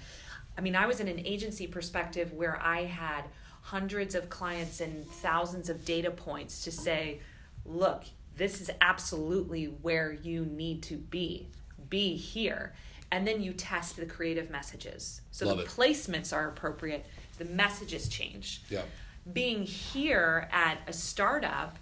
I 0.57 0.62
mean, 0.62 0.75
I 0.75 0.86
was 0.86 1.00
in 1.00 1.07
an 1.07 1.25
agency 1.25 1.67
perspective 1.67 2.34
where 2.34 2.60
I 2.62 2.84
had 2.84 3.24
hundreds 3.62 4.15
of 4.15 4.29
clients 4.29 4.81
and 4.81 5.05
thousands 5.07 5.69
of 5.69 5.86
data 5.86 6.12
points 6.12 6.63
to 6.65 6.72
say, 6.72 7.22
look, 7.65 8.03
this 8.36 8.60
is 8.60 8.69
absolutely 8.81 9.65
where 9.65 10.12
you 10.12 10.46
need 10.46 10.84
to 10.84 10.98
be. 10.98 11.48
Be 11.89 12.15
here. 12.15 12.74
And 13.12 13.25
then 13.25 13.41
you 13.41 13.53
test 13.53 13.96
the 13.96 14.05
creative 14.05 14.50
messages. 14.50 15.22
So 15.31 15.48
Love 15.48 15.57
the 15.57 15.63
it. 15.63 15.69
placements 15.69 16.36
are 16.36 16.50
appropriate, 16.50 17.05
the 17.38 17.46
messages 17.46 18.10
change. 18.10 18.63
Yeah 18.69 18.81
being 19.34 19.63
here 19.63 20.50
at 20.51 20.79
a 20.88 20.93
startup, 20.93 21.77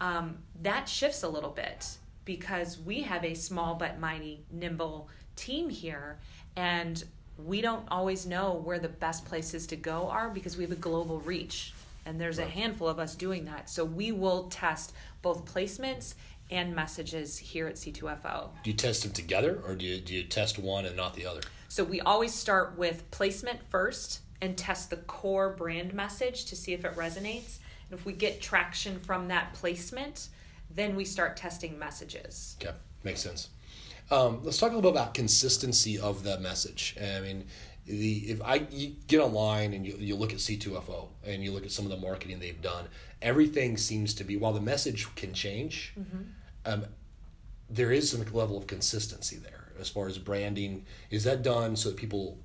um, 0.00 0.38
that 0.62 0.88
shifts 0.88 1.22
a 1.22 1.28
little 1.28 1.50
bit 1.50 1.98
because 2.24 2.78
we 2.78 3.02
have 3.02 3.24
a 3.24 3.34
small 3.34 3.74
but 3.74 3.98
mighty, 3.98 4.44
nimble 4.50 5.08
team 5.36 5.68
here, 5.68 6.18
and 6.56 7.04
we 7.38 7.60
don't 7.60 7.84
always 7.90 8.26
know 8.26 8.54
where 8.64 8.78
the 8.78 8.88
best 8.88 9.24
places 9.24 9.66
to 9.68 9.76
go 9.76 10.08
are 10.08 10.30
because 10.30 10.56
we 10.56 10.64
have 10.64 10.72
a 10.72 10.76
global 10.76 11.20
reach. 11.20 11.72
And 12.06 12.20
there's 12.20 12.38
right. 12.38 12.46
a 12.46 12.50
handful 12.50 12.88
of 12.88 12.98
us 12.98 13.14
doing 13.14 13.44
that. 13.46 13.68
So 13.70 13.84
we 13.84 14.12
will 14.12 14.44
test 14.44 14.92
both 15.22 15.44
placements 15.52 16.14
and 16.50 16.74
messages 16.74 17.38
here 17.38 17.66
at 17.68 17.76
C2FO. 17.76 18.48
Do 18.64 18.70
you 18.70 18.76
test 18.76 19.02
them 19.02 19.12
together 19.12 19.60
or 19.66 19.74
do 19.74 19.84
you, 19.84 20.00
do 20.00 20.14
you 20.14 20.24
test 20.24 20.58
one 20.58 20.86
and 20.86 20.96
not 20.96 21.14
the 21.14 21.26
other? 21.26 21.40
So 21.68 21.84
we 21.84 22.00
always 22.00 22.34
start 22.34 22.76
with 22.76 23.08
placement 23.10 23.60
first 23.68 24.20
and 24.42 24.56
test 24.56 24.90
the 24.90 24.96
core 24.96 25.50
brand 25.50 25.92
message 25.94 26.46
to 26.46 26.56
see 26.56 26.72
if 26.72 26.84
it 26.84 26.94
resonates. 26.96 27.58
And 27.90 27.98
if 27.98 28.06
we 28.06 28.12
get 28.12 28.40
traction 28.40 29.00
from 29.00 29.28
that 29.28 29.52
placement, 29.54 30.28
then 30.74 30.96
we 30.96 31.04
start 31.04 31.36
testing 31.36 31.78
messages. 31.78 32.56
Okay, 32.62 32.74
makes 33.04 33.20
sense. 33.20 33.48
Um, 34.10 34.40
let's 34.42 34.58
talk 34.58 34.72
a 34.72 34.74
little 34.74 34.90
bit 34.90 35.00
about 35.00 35.14
consistency 35.14 35.98
of 35.98 36.24
the 36.24 36.38
message. 36.40 36.96
I 37.00 37.20
mean, 37.20 37.44
the 37.86 38.18
if 38.30 38.42
I 38.42 38.66
you 38.70 38.94
get 39.06 39.20
online 39.20 39.72
and 39.72 39.86
you, 39.86 39.96
you 39.98 40.16
look 40.16 40.32
at 40.32 40.38
C2FO 40.38 41.08
and 41.24 41.42
you 41.42 41.52
look 41.52 41.64
at 41.64 41.72
some 41.72 41.84
of 41.84 41.90
the 41.90 41.96
marketing 41.96 42.38
they've 42.38 42.60
done, 42.60 42.86
everything 43.22 43.76
seems 43.76 44.14
to 44.14 44.24
be 44.24 44.36
while 44.36 44.52
the 44.52 44.60
message 44.60 45.12
can 45.14 45.32
change, 45.32 45.92
mm-hmm. 45.98 46.22
um, 46.66 46.86
there 47.68 47.92
is 47.92 48.10
some 48.10 48.20
level 48.32 48.56
of 48.56 48.66
consistency 48.66 49.36
there 49.36 49.72
as 49.78 49.88
far 49.88 50.06
as 50.08 50.18
branding. 50.18 50.84
Is 51.10 51.24
that 51.24 51.42
done 51.42 51.76
so 51.76 51.90
that 51.90 51.96
people 51.96 52.38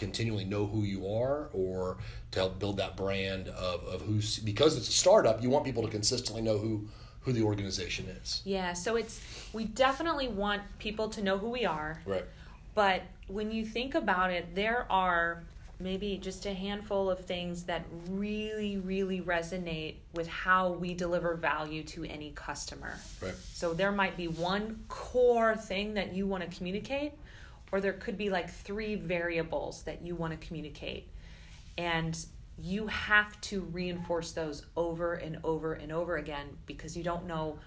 continually 0.00 0.46
know 0.46 0.66
who 0.66 0.82
you 0.82 1.06
are 1.06 1.50
or 1.52 1.98
to 2.32 2.38
help 2.38 2.58
build 2.58 2.78
that 2.78 2.96
brand 2.96 3.48
of, 3.48 3.84
of 3.84 4.00
who's 4.00 4.38
because 4.38 4.76
it's 4.76 4.88
a 4.88 4.92
startup 4.92 5.42
you 5.42 5.50
want 5.50 5.64
people 5.64 5.82
to 5.82 5.90
consistently 5.90 6.42
know 6.42 6.58
who 6.58 6.88
who 7.20 7.32
the 7.34 7.42
organization 7.42 8.06
is. 8.22 8.40
Yeah 8.44 8.72
so 8.72 8.96
it's 8.96 9.20
we 9.52 9.66
definitely 9.66 10.26
want 10.26 10.62
people 10.78 11.10
to 11.10 11.22
know 11.22 11.36
who 11.36 11.50
we 11.50 11.66
are. 11.66 12.00
Right. 12.06 12.24
But 12.74 13.02
when 13.28 13.52
you 13.52 13.64
think 13.64 13.94
about 13.94 14.30
it 14.30 14.54
there 14.54 14.86
are 14.90 15.44
maybe 15.78 16.18
just 16.18 16.46
a 16.46 16.54
handful 16.54 17.10
of 17.10 17.20
things 17.20 17.64
that 17.64 17.84
really 18.08 18.78
really 18.78 19.20
resonate 19.20 19.96
with 20.14 20.28
how 20.28 20.70
we 20.72 20.94
deliver 20.94 21.34
value 21.34 21.82
to 21.82 22.04
any 22.04 22.30
customer. 22.30 22.94
Right. 23.20 23.34
So 23.52 23.74
there 23.74 23.92
might 23.92 24.16
be 24.16 24.28
one 24.28 24.82
core 24.88 25.56
thing 25.56 25.92
that 25.94 26.14
you 26.14 26.26
want 26.26 26.48
to 26.48 26.56
communicate 26.56 27.12
or 27.72 27.80
there 27.80 27.92
could 27.92 28.16
be 28.16 28.30
like 28.30 28.50
three 28.50 28.94
variables 28.94 29.82
that 29.84 30.02
you 30.02 30.14
want 30.14 30.38
to 30.38 30.46
communicate. 30.46 31.08
And 31.78 32.18
you 32.58 32.86
have 32.88 33.40
to 33.40 33.62
reinforce 33.62 34.32
those 34.32 34.66
over 34.76 35.14
and 35.14 35.38
over 35.44 35.74
and 35.74 35.92
over 35.92 36.16
again 36.16 36.46
because 36.66 36.96
you 36.96 37.02
don't 37.02 37.26
know 37.26 37.58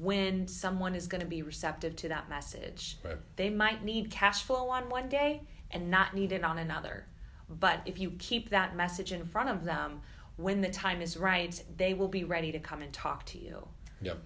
when 0.00 0.46
someone 0.46 0.94
is 0.94 1.06
going 1.06 1.20
to 1.20 1.26
be 1.26 1.42
receptive 1.42 1.96
to 1.96 2.08
that 2.08 2.28
message. 2.28 2.98
Right. 3.04 3.16
they 3.36 3.50
might 3.50 3.84
need 3.84 4.10
cash 4.10 4.42
flow 4.42 4.68
on 4.68 4.88
one 4.88 5.08
day 5.08 5.42
and 5.70 5.90
not 5.90 6.14
need 6.14 6.32
it 6.32 6.44
on 6.44 6.58
another. 6.58 7.06
But 7.48 7.80
if 7.86 7.98
you 7.98 8.12
keep 8.18 8.50
that 8.50 8.76
message 8.76 9.12
in 9.12 9.24
front 9.24 9.48
of 9.48 9.64
them 9.64 10.00
when 10.36 10.60
the 10.60 10.68
time 10.68 11.00
is 11.00 11.16
right 11.16 11.62
they 11.76 11.94
will 11.94 12.08
be 12.08 12.24
ready 12.24 12.52
to 12.52 12.58
come 12.58 12.82
and 12.82 12.92
talk 12.92 13.24
to 13.26 13.38
you. 13.38 13.66
Yep. 14.02 14.18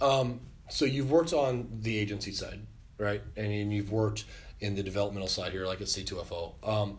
Um, 0.00 0.40
so 0.70 0.86
you've 0.86 1.10
worked 1.10 1.32
on 1.32 1.68
the 1.82 1.98
agency 1.98 2.32
side 2.32 2.60
right? 3.02 3.22
And 3.36 3.72
you've 3.72 3.92
worked 3.92 4.24
in 4.62 4.74
the 4.74 4.82
developmental 4.82 5.28
side 5.28 5.52
here, 5.52 5.66
like 5.66 5.80
at 5.80 5.88
C2FO. 5.88 6.54
Um, 6.62 6.98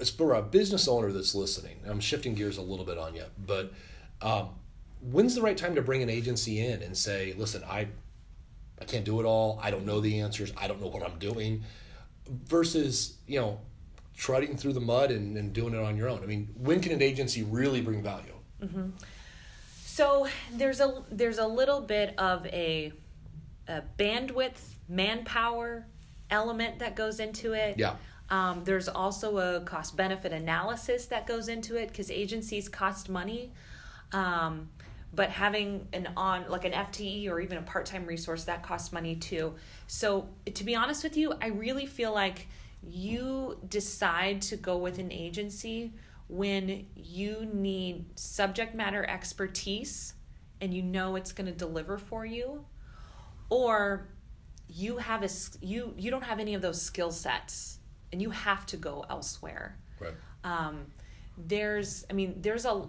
as 0.00 0.10
for 0.10 0.34
a 0.34 0.42
business 0.42 0.88
owner 0.88 1.12
that's 1.12 1.34
listening, 1.34 1.80
I'm 1.86 2.00
shifting 2.00 2.34
gears 2.34 2.58
a 2.58 2.62
little 2.62 2.84
bit 2.84 2.98
on 2.98 3.14
you, 3.14 3.24
but 3.46 3.72
um, 4.20 4.50
when's 5.00 5.34
the 5.34 5.42
right 5.42 5.56
time 5.56 5.74
to 5.74 5.82
bring 5.82 6.02
an 6.02 6.10
agency 6.10 6.64
in 6.64 6.82
and 6.82 6.96
say, 6.96 7.34
listen, 7.36 7.62
I, 7.64 7.88
I 8.80 8.84
can't 8.84 9.04
do 9.04 9.20
it 9.20 9.24
all. 9.24 9.60
I 9.62 9.70
don't 9.70 9.84
know 9.84 10.00
the 10.00 10.20
answers. 10.20 10.52
I 10.56 10.66
don't 10.66 10.80
know 10.80 10.88
what 10.88 11.02
I'm 11.02 11.18
doing. 11.18 11.64
Versus, 12.46 13.18
you 13.26 13.38
know, 13.40 13.60
trudging 14.16 14.56
through 14.56 14.72
the 14.72 14.80
mud 14.80 15.10
and, 15.10 15.36
and 15.36 15.52
doing 15.52 15.74
it 15.74 15.80
on 15.80 15.96
your 15.96 16.08
own. 16.08 16.22
I 16.22 16.26
mean, 16.26 16.48
when 16.56 16.80
can 16.80 16.92
an 16.92 17.02
agency 17.02 17.42
really 17.42 17.80
bring 17.80 18.02
value? 18.02 18.34
Mm-hmm. 18.62 18.90
So 19.84 20.26
there's 20.52 20.80
a 20.80 21.02
there's 21.10 21.38
a 21.38 21.46
little 21.46 21.80
bit 21.80 22.14
of 22.18 22.46
a, 22.46 22.92
a 23.68 23.82
bandwidth, 23.98 24.60
manpower, 24.88 25.86
element 26.32 26.80
that 26.80 26.96
goes 26.96 27.20
into 27.20 27.52
it. 27.52 27.78
Yeah. 27.78 27.96
Um, 28.30 28.64
there's 28.64 28.88
also 28.88 29.38
a 29.38 29.60
cost 29.60 29.96
benefit 29.96 30.32
analysis 30.32 31.06
that 31.06 31.26
goes 31.26 31.48
into 31.48 31.76
it 31.76 31.88
because 31.88 32.10
agencies 32.10 32.68
cost 32.68 33.08
money. 33.08 33.52
Um, 34.12 34.70
but 35.14 35.28
having 35.28 35.86
an 35.92 36.08
on 36.16 36.48
like 36.48 36.64
an 36.64 36.72
FTE 36.72 37.28
or 37.28 37.40
even 37.40 37.58
a 37.58 37.62
part-time 37.62 38.06
resource 38.06 38.44
that 38.44 38.62
costs 38.62 38.92
money 38.92 39.14
too. 39.16 39.54
So 39.86 40.28
to 40.54 40.64
be 40.64 40.74
honest 40.74 41.04
with 41.04 41.16
you, 41.16 41.34
I 41.42 41.48
really 41.48 41.84
feel 41.84 42.14
like 42.14 42.48
you 42.82 43.58
decide 43.68 44.40
to 44.42 44.56
go 44.56 44.78
with 44.78 44.98
an 44.98 45.12
agency 45.12 45.92
when 46.28 46.86
you 46.96 47.46
need 47.52 48.06
subject 48.18 48.74
matter 48.74 49.04
expertise 49.08 50.14
and 50.62 50.72
you 50.72 50.82
know 50.82 51.16
it's 51.16 51.32
going 51.32 51.46
to 51.46 51.52
deliver 51.52 51.98
for 51.98 52.24
you 52.24 52.64
or 53.50 54.08
you 54.72 54.96
have 54.98 55.22
a 55.22 55.28
you 55.60 55.94
you 55.96 56.10
don't 56.10 56.24
have 56.24 56.40
any 56.40 56.54
of 56.54 56.62
those 56.62 56.80
skill 56.80 57.10
sets 57.10 57.78
and 58.12 58.20
you 58.20 58.30
have 58.30 58.66
to 58.66 58.76
go 58.76 59.04
elsewhere. 59.08 59.76
Right. 60.00 60.14
Um, 60.44 60.86
there's 61.38 62.04
i 62.10 62.12
mean 62.12 62.34
there's 62.42 62.66
a 62.66 62.86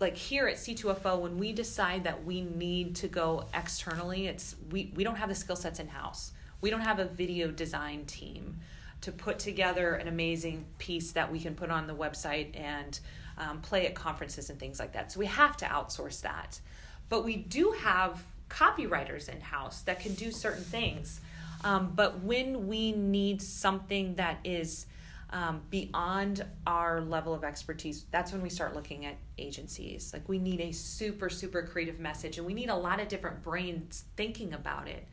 like 0.00 0.16
here 0.16 0.48
at 0.48 0.56
c2fo 0.56 1.20
when 1.20 1.38
we 1.38 1.52
decide 1.52 2.02
that 2.02 2.24
we 2.24 2.40
need 2.40 2.96
to 2.96 3.06
go 3.06 3.46
externally 3.54 4.26
it's 4.26 4.56
we 4.72 4.92
we 4.96 5.04
don't 5.04 5.14
have 5.14 5.28
the 5.28 5.34
skill 5.34 5.54
sets 5.54 5.78
in 5.78 5.86
house 5.86 6.32
we 6.60 6.70
don't 6.70 6.80
have 6.80 6.98
a 6.98 7.04
video 7.04 7.52
design 7.52 8.04
team 8.04 8.58
to 9.00 9.12
put 9.12 9.38
together 9.38 9.94
an 9.94 10.08
amazing 10.08 10.64
piece 10.78 11.12
that 11.12 11.30
we 11.30 11.38
can 11.38 11.54
put 11.54 11.70
on 11.70 11.86
the 11.86 11.94
website 11.94 12.58
and 12.58 12.98
um, 13.36 13.60
play 13.60 13.86
at 13.86 13.94
conferences 13.94 14.50
and 14.50 14.58
things 14.58 14.80
like 14.80 14.92
that. 14.92 15.12
So 15.12 15.20
we 15.20 15.26
have 15.26 15.56
to 15.58 15.66
outsource 15.66 16.20
that. 16.22 16.60
But 17.08 17.24
we 17.24 17.36
do 17.36 17.74
have 17.78 18.22
copywriters 18.48 19.28
in 19.28 19.40
house 19.40 19.82
that 19.82 20.00
can 20.00 20.14
do 20.14 20.30
certain 20.30 20.64
things. 20.64 21.20
Um, 21.64 21.92
but 21.94 22.20
when 22.20 22.68
we 22.68 22.92
need 22.92 23.42
something 23.42 24.14
that 24.14 24.38
is 24.44 24.86
um, 25.30 25.60
beyond 25.70 26.44
our 26.66 27.00
level 27.00 27.34
of 27.34 27.44
expertise, 27.44 28.06
that's 28.10 28.32
when 28.32 28.42
we 28.42 28.48
start 28.48 28.74
looking 28.74 29.04
at 29.06 29.16
agencies. 29.36 30.12
Like 30.12 30.28
we 30.28 30.38
need 30.38 30.60
a 30.60 30.72
super, 30.72 31.28
super 31.28 31.62
creative 31.62 31.98
message, 31.98 32.38
and 32.38 32.46
we 32.46 32.54
need 32.54 32.70
a 32.70 32.76
lot 32.76 33.00
of 33.00 33.08
different 33.08 33.42
brains 33.42 34.04
thinking 34.16 34.54
about 34.54 34.88
it 34.88 35.06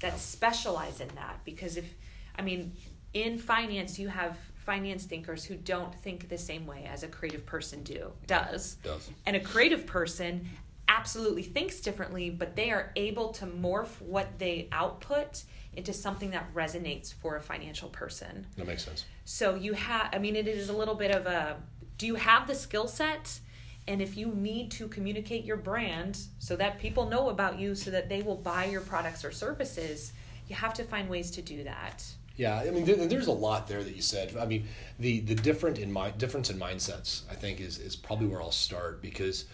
that 0.00 0.18
specialize 0.18 1.00
in 1.00 1.08
that. 1.16 1.40
Because 1.44 1.76
if, 1.76 1.94
I 2.38 2.42
mean, 2.42 2.72
in 3.14 3.38
finance, 3.38 3.98
you 3.98 4.08
have 4.08 4.36
finance 4.66 5.04
thinkers 5.04 5.44
who 5.44 5.54
don't 5.54 5.94
think 5.94 6.28
the 6.28 6.38
same 6.38 6.66
way 6.66 6.88
as 6.92 7.02
a 7.02 7.08
creative 7.08 7.46
person 7.46 7.82
do 7.82 8.12
does. 8.26 8.76
Does. 8.82 9.10
And 9.24 9.36
a 9.36 9.40
creative 9.40 9.86
person 9.86 10.48
absolutely 10.96 11.42
thinks 11.42 11.80
differently, 11.80 12.30
but 12.30 12.56
they 12.56 12.70
are 12.70 12.92
able 12.96 13.28
to 13.30 13.46
morph 13.46 14.00
what 14.00 14.38
they 14.38 14.68
output 14.72 15.42
into 15.74 15.92
something 15.92 16.30
that 16.30 16.52
resonates 16.54 17.12
for 17.12 17.36
a 17.36 17.40
financial 17.40 17.88
person. 17.90 18.46
That 18.56 18.66
makes 18.66 18.84
sense. 18.84 19.04
So 19.24 19.54
you 19.54 19.74
have, 19.74 20.08
I 20.12 20.18
mean, 20.18 20.36
it 20.36 20.48
is 20.48 20.68
a 20.68 20.76
little 20.76 20.94
bit 20.94 21.10
of 21.10 21.26
a 21.26 21.56
do 21.98 22.06
you 22.06 22.14
have 22.14 22.46
the 22.46 22.54
skill 22.54 22.88
set? 22.88 23.40
And 23.88 24.02
if 24.02 24.16
you 24.16 24.28
need 24.28 24.70
to 24.72 24.88
communicate 24.88 25.44
your 25.44 25.56
brand 25.56 26.18
so 26.38 26.56
that 26.56 26.78
people 26.78 27.08
know 27.08 27.28
about 27.28 27.58
you 27.58 27.74
so 27.74 27.90
that 27.90 28.08
they 28.08 28.22
will 28.22 28.36
buy 28.36 28.64
your 28.64 28.80
products 28.80 29.24
or 29.24 29.30
services, 29.30 30.12
you 30.48 30.56
have 30.56 30.74
to 30.74 30.84
find 30.84 31.08
ways 31.08 31.30
to 31.32 31.42
do 31.42 31.64
that. 31.64 32.04
Yeah, 32.36 32.58
I 32.58 32.70
mean, 32.70 32.84
there's 32.84 33.28
a 33.28 33.32
lot 33.32 33.66
there 33.66 33.82
that 33.82 33.96
you 33.96 34.02
said. 34.02 34.36
I 34.36 34.44
mean, 34.44 34.66
the 34.98 35.20
the 35.20 35.34
different 35.34 35.78
in 35.78 35.90
my 35.90 36.10
difference 36.10 36.50
in 36.50 36.58
mindsets, 36.58 37.22
I 37.30 37.34
think, 37.34 37.60
is 37.60 37.78
is 37.78 37.96
probably 37.96 38.26
where 38.26 38.42
I'll 38.42 38.50
start 38.50 39.00
because 39.00 39.46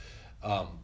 um, 0.43 0.81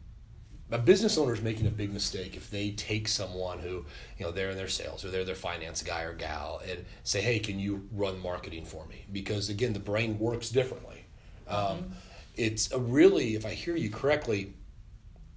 a 0.70 0.78
business 0.78 1.16
owner 1.16 1.32
is 1.32 1.40
making 1.40 1.66
a 1.66 1.70
big 1.70 1.92
mistake 1.92 2.37
if 2.37 2.50
they 2.50 2.70
take 2.72 3.08
someone 3.08 3.58
who 3.58 3.84
you 4.18 4.25
know 4.25 4.30
they're 4.30 4.50
in 4.50 4.56
their 4.56 4.68
sales 4.68 5.04
or 5.04 5.10
they're 5.10 5.25
their 5.25 5.34
finance 5.34 5.82
guy 5.82 6.02
or 6.02 6.12
gal 6.12 6.60
and 6.68 6.84
say 7.04 7.20
hey 7.20 7.38
can 7.38 7.58
you 7.58 7.88
run 7.92 8.20
marketing 8.20 8.64
for 8.64 8.87
me? 8.87 9.04
Because 9.12 9.48
again 9.48 9.72
the 9.72 9.80
brain 9.80 10.18
works 10.18 10.50
differently. 10.50 11.04
Um, 11.48 11.56
mm-hmm. 11.56 11.72
um, 11.72 11.92
it's 12.37 12.70
a 12.70 12.78
really 12.78 13.34
if 13.34 13.44
i 13.44 13.50
hear 13.50 13.75
you 13.75 13.90
correctly 13.90 14.52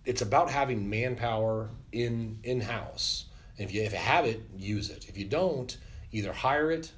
it's 0.05 0.21
about 0.21 0.51
having 0.51 0.89
manpower 0.89 1.69
in 1.91 2.37
in 2.43 2.61
house 2.61 3.25
and 3.57 3.67
if 3.67 3.73
you 3.73 3.81
if 3.81 3.91
you 3.91 3.97
have 3.99 4.25
it 4.25 4.41
use 4.57 4.89
it. 4.89 5.07
If 5.07 5.17
you 5.17 5.25
don't 5.25 5.75
either 6.11 6.33
hire 6.33 6.71
it 6.71 6.91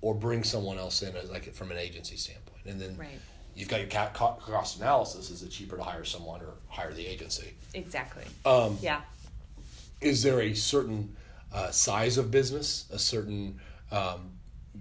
or 0.00 0.14
bring 0.14 0.44
someone 0.44 0.78
else 0.78 1.02
in 1.02 1.14
like 1.30 1.52
from 1.54 1.70
an 1.70 1.78
agency 1.78 2.16
standpoint. 2.16 2.66
And 2.66 2.80
then 2.80 2.96
right 2.96 3.20
you've 3.54 3.68
got 3.68 3.80
your 3.80 3.88
cost 3.88 4.78
analysis. 4.78 5.30
Is 5.30 5.42
it 5.42 5.50
cheaper 5.50 5.76
to 5.76 5.82
hire 5.82 6.04
someone 6.04 6.40
or 6.40 6.54
hire 6.68 6.92
the 6.92 7.06
agency? 7.06 7.54
Exactly. 7.74 8.24
Um, 8.44 8.78
yeah. 8.80 9.02
Is 10.00 10.22
there 10.22 10.40
a 10.40 10.54
certain 10.54 11.16
uh, 11.52 11.70
size 11.70 12.18
of 12.18 12.30
business, 12.30 12.86
a 12.92 12.98
certain 12.98 13.60
um, 13.90 14.32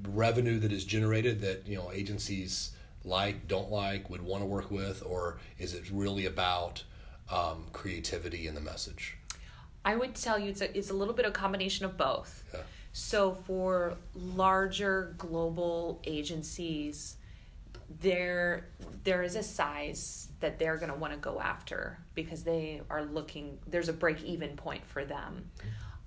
revenue 0.10 0.60
that 0.60 0.72
is 0.72 0.84
generated 0.86 1.42
that 1.42 1.68
you 1.68 1.76
know 1.76 1.92
agencies 1.94 2.72
like, 3.06 3.48
don't 3.48 3.70
like, 3.70 4.10
would 4.10 4.22
want 4.22 4.42
to 4.42 4.46
work 4.46 4.72
with, 4.72 5.04
or 5.06 5.38
is 5.60 5.74
it 5.74 5.90
really 5.92 6.26
about 6.26 6.84
um, 7.30 7.66
creativity 7.74 8.48
in 8.48 8.56
the 8.56 8.62
message? 8.62 9.18
I 9.86 9.96
would 9.96 10.16
tell 10.16 10.40
you 10.40 10.50
it's 10.50 10.62
a, 10.62 10.78
it's 10.78 10.90
a 10.90 10.94
little 10.94 11.14
bit 11.14 11.26
of 11.26 11.32
a 11.32 11.36
combination 11.36 11.86
of 11.86 11.98
both. 11.98 12.44
Yeah. 12.54 12.62
So 12.94 13.34
for 13.46 13.96
larger 14.16 15.16
global 15.18 16.00
agencies, 16.06 17.18
there 18.00 18.68
there 19.04 19.24
is 19.24 19.36
a 19.36 19.44
size 19.44 20.30
that 20.40 20.60
they're 20.60 20.78
going 20.78 20.92
to 20.92 20.98
want 20.98 21.14
to 21.14 21.20
go 21.20 21.40
after 21.40 22.00
because 22.16 22.44
they 22.44 22.82
are 22.90 23.04
looking 23.04 23.58
there's 23.68 23.90
a 23.90 23.94
break 23.94 24.22
even 24.24 24.56
point 24.56 24.86
for 24.86 25.06
them. 25.06 25.50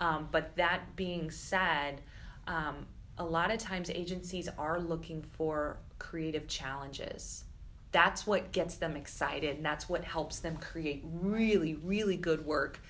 Um, 0.01 0.29
but 0.31 0.57
that 0.57 0.95
being 0.97 1.31
said 1.31 2.03
um, 2.47 2.87
a 3.19 3.25
lot 3.25 3.51
of 3.51 3.59
times 3.59 3.91
agencies 3.91 4.49
are 4.59 4.79
looking 4.79 5.23
for 5.23 5.79
creative 5.99 6.47
challenges. 6.49 7.45
That's 7.93 8.27
what 8.27 8.53
gets 8.53 8.77
them 8.77 8.97
excited 8.97 9.57
and 9.57 9.65
that's 9.65 9.89
what 9.89 10.05
helps 10.05 10.41
them 10.41 10.57
create 10.59 11.03
really 11.05 11.75
really 11.75 12.17
good 12.17 12.45
work 12.45 12.81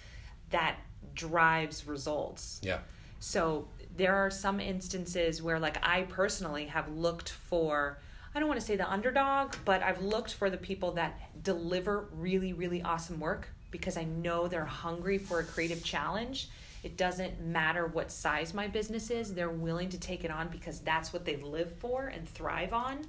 that 0.50 0.76
drives 1.14 1.86
results. 1.86 2.60
Yeah. 2.62 2.80
so 3.18 3.68
there 3.96 4.14
are 4.14 4.30
some 4.30 4.60
instances 4.60 5.42
where 5.42 5.58
like 5.58 5.78
I 5.82 6.02
personally 6.02 6.66
have 6.66 6.88
looked 6.90 7.30
for 7.30 7.98
I 8.36 8.38
don't 8.38 8.48
want 8.48 8.60
to 8.60 8.66
say 8.66 8.76
the 8.76 8.90
underdog, 8.92 9.54
but 9.64 9.82
I've 9.82 10.02
looked 10.02 10.34
for 10.34 10.50
the 10.50 10.58
people 10.58 10.92
that 10.92 11.18
deliver 11.42 12.10
really 12.12 12.52
really 12.52 12.82
awesome 12.82 13.18
work 13.18 13.48
because 13.70 13.96
I 13.96 14.04
know 14.04 14.46
they're 14.46 14.66
hungry 14.66 15.16
for 15.16 15.40
a 15.40 15.44
creative 15.44 15.82
challenge. 15.82 16.50
It 16.82 16.98
doesn't 16.98 17.40
matter 17.40 17.86
what 17.86 18.12
size 18.12 18.52
my 18.52 18.68
business 18.68 19.10
is, 19.10 19.32
they're 19.32 19.48
willing 19.48 19.88
to 19.88 19.98
take 19.98 20.22
it 20.22 20.30
on 20.30 20.48
because 20.48 20.80
that's 20.80 21.14
what 21.14 21.24
they 21.24 21.36
live 21.36 21.72
for 21.78 22.08
and 22.08 22.28
thrive 22.28 22.74
on. 22.74 23.06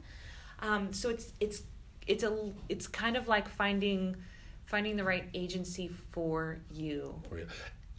Um, 0.62 0.93
so 0.93 1.10
it's 1.10 1.34
it's 1.41 1.63
it's 2.07 2.24
a 2.24 2.53
it's 2.69 2.88
kind 2.88 3.17
of 3.17 3.27
like 3.27 3.50
finding 3.50 4.15
finding 4.65 4.96
the 4.96 5.03
right 5.03 5.25
agency 5.34 5.89
for 5.89 6.60
you. 6.72 7.22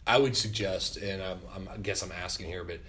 I 0.07 0.17
would 0.17 0.35
suggest, 0.35 0.97
and 0.97 1.21
I'm, 1.21 1.39
I'm, 1.55 1.69
I 1.69 1.77
guess 1.77 2.01
I'm 2.01 2.11
asking 2.11 2.47
here, 2.47 2.63
but 2.63 2.79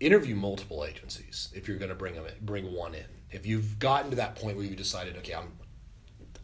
interview 0.00 0.34
multiple 0.34 0.82
agencies 0.82 1.50
if 1.54 1.68
you're 1.68 1.76
going 1.76 1.90
to 1.90 1.94
bring 1.94 2.14
them 2.14 2.24
in, 2.24 2.32
bring 2.40 2.72
one 2.72 2.94
in. 2.94 3.19
If 3.30 3.46
you've 3.46 3.78
gotten 3.78 4.10
to 4.10 4.16
that 4.16 4.36
point 4.36 4.56
where 4.56 4.66
you 4.66 4.76
decided, 4.76 5.16
okay, 5.18 5.34
I'm 5.34 5.52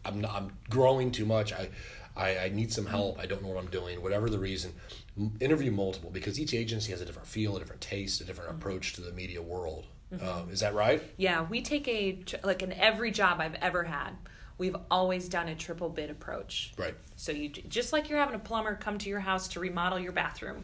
I'm 0.05 0.21
not, 0.21 0.33
I'm 0.33 0.51
growing 0.69 1.11
too 1.11 1.25
much. 1.25 1.53
I, 1.53 1.69
I 2.15 2.37
I 2.37 2.49
need 2.49 2.71
some 2.71 2.85
help. 2.85 3.19
I 3.19 3.25
don't 3.25 3.41
know 3.41 3.49
what 3.49 3.57
I'm 3.57 3.69
doing. 3.69 4.01
Whatever 4.01 4.29
the 4.29 4.39
reason, 4.39 4.73
interview 5.39 5.71
multiple 5.71 6.09
because 6.09 6.39
each 6.39 6.53
agency 6.53 6.91
has 6.91 7.01
a 7.01 7.05
different 7.05 7.27
feel, 7.27 7.55
a 7.55 7.59
different 7.59 7.81
taste, 7.81 8.21
a 8.21 8.23
different 8.23 8.51
approach 8.51 8.93
to 8.93 9.01
the 9.01 9.11
media 9.11 9.41
world. 9.41 9.85
Um, 10.21 10.49
is 10.49 10.61
that 10.61 10.73
right? 10.73 11.03
Yeah, 11.17 11.45
we 11.49 11.61
take 11.61 11.87
a 11.87 12.19
like 12.43 12.63
in 12.63 12.71
every 12.73 13.11
job 13.11 13.41
I've 13.41 13.55
ever 13.55 13.83
had, 13.83 14.11
we've 14.57 14.75
always 14.89 15.27
done 15.27 15.49
a 15.49 15.55
triple 15.55 15.89
bid 15.89 16.09
approach. 16.09 16.73
Right. 16.77 16.95
So 17.17 17.31
you 17.31 17.49
just 17.49 17.91
like 17.91 18.09
you're 18.09 18.19
having 18.19 18.35
a 18.35 18.39
plumber 18.39 18.75
come 18.75 18.97
to 18.99 19.09
your 19.09 19.19
house 19.19 19.49
to 19.49 19.59
remodel 19.59 19.99
your 19.99 20.13
bathroom. 20.13 20.63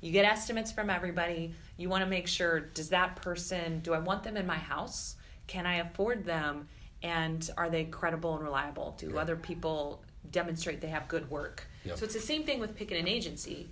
You 0.00 0.12
get 0.12 0.24
estimates 0.24 0.72
from 0.72 0.90
everybody. 0.90 1.54
You 1.76 1.88
want 1.88 2.02
to 2.02 2.10
make 2.10 2.26
sure 2.26 2.60
does 2.60 2.88
that 2.88 3.16
person 3.16 3.80
do 3.80 3.94
I 3.94 3.98
want 3.98 4.24
them 4.24 4.36
in 4.36 4.46
my 4.46 4.56
house? 4.56 5.16
Can 5.50 5.66
I 5.66 5.78
afford 5.78 6.24
them? 6.24 6.68
And 7.02 7.50
are 7.56 7.68
they 7.68 7.84
credible 7.84 8.36
and 8.36 8.44
reliable? 8.44 8.94
Do 8.98 9.18
other 9.18 9.34
people 9.34 10.04
demonstrate 10.30 10.80
they 10.80 10.88
have 10.88 11.08
good 11.08 11.28
work? 11.28 11.66
Yeah. 11.84 11.96
So 11.96 12.04
it's 12.04 12.14
the 12.14 12.20
same 12.20 12.44
thing 12.44 12.60
with 12.60 12.76
picking 12.76 12.98
an 12.98 13.08
agency. 13.08 13.68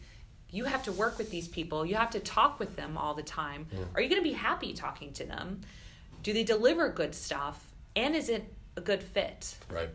You 0.50 0.64
have 0.64 0.82
to 0.84 0.92
work 0.92 1.18
with 1.18 1.30
these 1.30 1.46
people. 1.46 1.86
You 1.86 1.94
have 1.94 2.10
to 2.10 2.20
talk 2.20 2.58
with 2.58 2.74
them 2.74 2.98
all 2.98 3.14
the 3.14 3.22
time. 3.22 3.68
Are 3.94 4.00
you 4.00 4.08
going 4.08 4.20
to 4.20 4.28
be 4.28 4.34
happy 4.34 4.72
talking 4.72 5.12
to 5.12 5.24
them? 5.24 5.60
Do 6.24 6.32
they 6.32 6.42
deliver 6.42 6.88
good 6.88 7.14
stuff? 7.14 7.64
And 7.94 8.16
is 8.16 8.28
it 8.28 8.52
a 8.76 8.80
good 8.80 9.02
fit? 9.02 9.56
Right. 9.70 9.90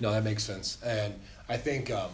No, 0.00 0.12
that 0.12 0.24
makes 0.24 0.42
sense, 0.42 0.78
and 0.84 1.14
I 1.48 1.56
think 1.56 1.90
um, 1.90 2.10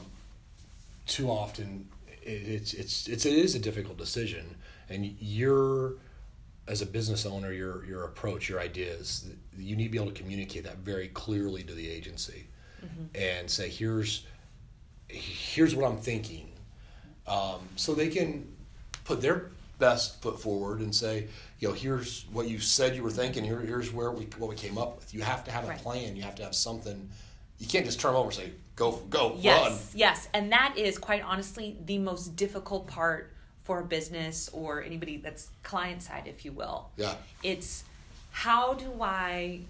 too 1.07 1.31
often 1.31 1.89
it, 2.23 2.29
it's 2.31 2.75
it's 2.75 3.09
it's 3.09 3.25
it 3.27 3.33
is 3.33 3.55
a 3.55 3.59
difficult 3.59 3.97
decision, 3.97 4.45
and 4.89 5.17
you're 5.19 5.95
as 6.71 6.83
a 6.83 6.87
business 6.87 7.27
owner, 7.27 7.53
your 7.53 7.85
your 7.85 8.05
approach, 8.05 8.49
your 8.49 8.61
ideas, 8.61 9.29
you 9.59 9.75
need 9.77 9.85
to 9.85 9.91
be 9.91 9.99
able 9.99 10.13
to 10.13 10.23
communicate 10.23 10.63
that 10.65 10.79
very 10.79 11.09
clearly 11.09 11.65
to 11.65 11.75
the 11.75 11.89
agency, 11.91 12.47
and 13.15 13.51
say 13.51 13.69
here's 13.69 14.25
here's 15.09 15.75
what 15.75 15.91
I'm 15.91 15.99
thinking, 15.99 16.49
um, 17.27 17.61
so 17.75 17.93
they 17.95 18.09
can 18.09 18.47
put 19.05 19.21
their 19.21 19.51
best 19.81 20.23
foot 20.23 20.41
forward 20.41 20.81
and 20.81 20.95
say, 20.95 21.27
you 21.59 21.69
know, 21.69 21.75
here's 21.75 22.27
what 22.33 22.49
you 22.49 22.61
said 22.61 22.95
you 22.95 23.03
were 23.03 23.11
thinking. 23.11 23.43
Here, 23.45 23.59
here's 23.61 23.93
where 23.93 24.13
we 24.13 24.25
what 24.39 24.49
we 24.49 24.55
came 24.57 24.79
up 24.79 24.97
with. 24.97 25.13
You 25.13 25.23
have 25.23 25.43
to 25.45 25.51
have 25.51 25.65
a 25.65 25.69
Right. 25.69 25.79
plan. 25.79 26.15
You 26.15 26.23
have 26.23 26.37
to 26.37 26.45
have 26.45 26.55
something. 26.55 27.11
You 27.59 27.67
can't 27.67 27.85
just 27.85 28.01
turn 28.01 28.15
over 28.15 28.29
and 28.29 28.35
say, 28.35 28.53
go, 28.77 28.93
go, 29.11 29.37
Yes, 29.39 29.69
run. 29.69 29.79
yes, 29.95 30.29
and 30.33 30.51
that 30.53 30.79
is 30.79 30.97
quite 30.97 31.23
honestly 31.23 31.77
the 31.85 31.99
most 31.99 32.37
difficult 32.37 32.87
part 32.87 33.35
for 33.65 33.81
a 33.81 33.85
business 33.85 34.49
or 34.53 34.83
anybody 34.83 35.17
that's 35.17 35.51
client 35.63 36.03
side, 36.03 36.25
if 36.27 36.45
you 36.45 36.53
will. 36.53 36.91
Yeah. 36.97 37.15
It's 37.43 37.85
how 38.31 38.75
do 38.75 39.03
I 39.03 39.61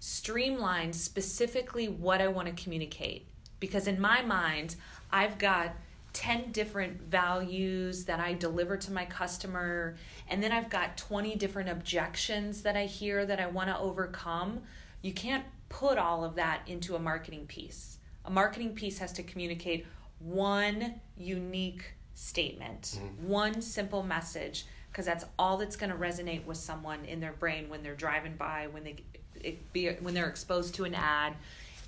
streamline 0.00 0.92
specifically 0.92 1.88
what 1.88 2.20
I 2.20 2.28
want 2.28 2.54
to 2.54 2.62
communicate? 2.62 3.26
Because 3.60 3.86
in 3.86 4.00
my 4.00 4.22
mind, 4.22 4.76
I've 5.12 5.38
got 5.38 5.74
10 6.12 6.50
different 6.52 7.00
values 7.02 8.04
that 8.06 8.18
I 8.18 8.32
deliver 8.32 8.76
to 8.76 8.92
my 8.92 9.04
customer, 9.04 9.96
and 10.28 10.42
then 10.42 10.50
I've 10.50 10.70
got 10.70 10.96
20 10.96 11.36
different 11.36 11.68
objections 11.68 12.62
that 12.62 12.76
I 12.76 12.86
hear 12.86 13.24
that 13.26 13.38
I 13.38 13.46
want 13.46 13.68
to 13.68 13.78
overcome. 13.78 14.60
You 15.02 15.12
can't 15.12 15.44
put 15.68 15.98
all 15.98 16.24
of 16.24 16.34
that 16.34 16.62
into 16.66 16.96
a 16.96 16.98
marketing 16.98 17.46
piece. 17.46 17.98
A 18.24 18.30
marketing 18.30 18.74
piece 18.74 18.98
has 18.98 19.12
to 19.14 19.22
communicate 19.22 19.86
one 20.18 21.00
unique 21.16 21.94
statement, 22.20 22.98
mm-hmm. 22.98 23.28
one 23.28 23.62
simple 23.62 24.02
message, 24.02 24.66
because 24.90 25.06
that's 25.06 25.24
all 25.38 25.56
that's 25.56 25.76
going 25.76 25.90
to 25.90 25.96
resonate 25.96 26.44
with 26.44 26.58
someone 26.58 27.04
in 27.06 27.18
their 27.18 27.32
brain 27.32 27.68
when 27.70 27.82
they're 27.82 27.94
driving 27.94 28.36
by, 28.36 28.66
when 28.70 28.84
they 28.84 28.96
it 29.42 29.72
be 29.72 29.88
when 29.88 30.12
they're 30.12 30.28
exposed 30.28 30.74
to 30.74 30.84
an 30.84 30.94
ad, 30.94 31.34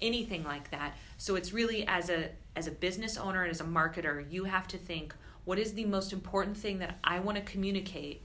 anything 0.01 0.43
like 0.43 0.71
that. 0.71 0.97
So 1.19 1.35
it's 1.35 1.53
really 1.53 1.87
as 1.87 2.09
a 2.09 2.31
as 2.57 2.67
a 2.67 2.71
business 2.71 3.19
owner 3.19 3.43
and 3.43 3.51
as 3.51 3.61
a 3.61 3.65
marketer, 3.65 4.25
you 4.31 4.45
have 4.45 4.67
to 4.69 4.79
think 4.79 5.15
what 5.45 5.59
is 5.59 5.75
the 5.75 5.85
most 5.85 6.13
important 6.13 6.57
thing 6.57 6.79
that 6.79 6.99
I 7.05 7.21
want 7.21 7.37
to 7.37 7.45
communicate 7.45 8.23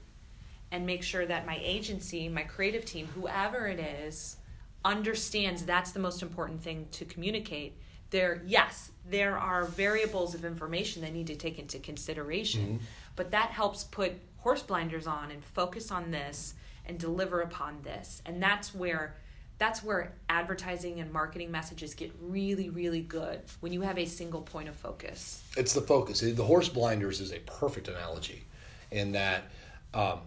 and 0.70 0.86
make 0.86 1.02
sure 1.02 1.26
that 1.26 1.46
my 1.46 1.58
agency, 1.62 2.28
my 2.28 2.42
creative 2.42 2.84
team, 2.84 3.08
whoever 3.14 3.66
it 3.66 3.80
is, 3.80 4.36
understands 4.84 5.64
that's 5.64 5.92
the 5.92 6.00
most 6.00 6.22
important 6.22 6.62
thing 6.62 6.86
to 6.92 7.04
communicate. 7.04 7.74
There, 8.10 8.42
yes, 8.46 8.90
there 9.08 9.38
are 9.38 9.64
variables 9.64 10.34
of 10.34 10.44
information 10.44 11.02
they 11.02 11.10
need 11.10 11.26
to 11.28 11.36
take 11.36 11.58
into 11.58 11.78
consideration, 11.78 12.80
but 13.16 13.30
that 13.32 13.50
helps 13.50 13.84
put 13.84 14.12
horse 14.38 14.62
blinders 14.62 15.06
on 15.06 15.30
and 15.30 15.44
focus 15.44 15.90
on 15.90 16.10
this 16.10 16.54
and 16.86 16.98
deliver 16.98 17.40
upon 17.40 17.82
this. 17.82 18.22
And 18.24 18.42
that's 18.42 18.74
where 18.74 19.16
that's 19.58 19.82
where 19.82 20.12
advertising 20.28 21.00
and 21.00 21.12
marketing 21.12 21.50
messages 21.50 21.92
get 21.92 22.12
really, 22.20 22.70
really 22.70 23.00
good 23.00 23.40
when 23.58 23.72
you 23.72 23.80
have 23.80 23.98
a 23.98 24.04
single 24.04 24.40
point 24.40 24.68
of 24.68 24.76
focus. 24.76 25.42
It's 25.56 25.74
the 25.74 25.80
focus. 25.80 26.20
The 26.20 26.44
horse 26.44 26.68
blinders 26.68 27.20
is 27.20 27.32
a 27.32 27.40
perfect 27.40 27.88
analogy 27.88 28.44
in 28.92 29.12
that 29.12 29.50
um, 29.94 30.20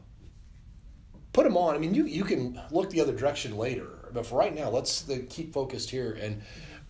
put 1.32 1.46
them 1.46 1.56
on. 1.56 1.76
I 1.76 1.78
mean, 1.78 1.94
you, 1.94 2.06
you 2.06 2.26
can 2.26 2.60
look 2.72 2.90
the 2.90 3.00
other 3.00 3.16
direction 3.16 3.58
later, 3.58 3.88
but 4.14 4.26
for 4.26 4.38
right 4.38 4.54
now, 4.54 4.70
let's 4.70 5.04
the, 5.04 5.20
keep 5.20 5.54
focused 5.54 5.90
here 5.90 6.18
and 6.22 6.42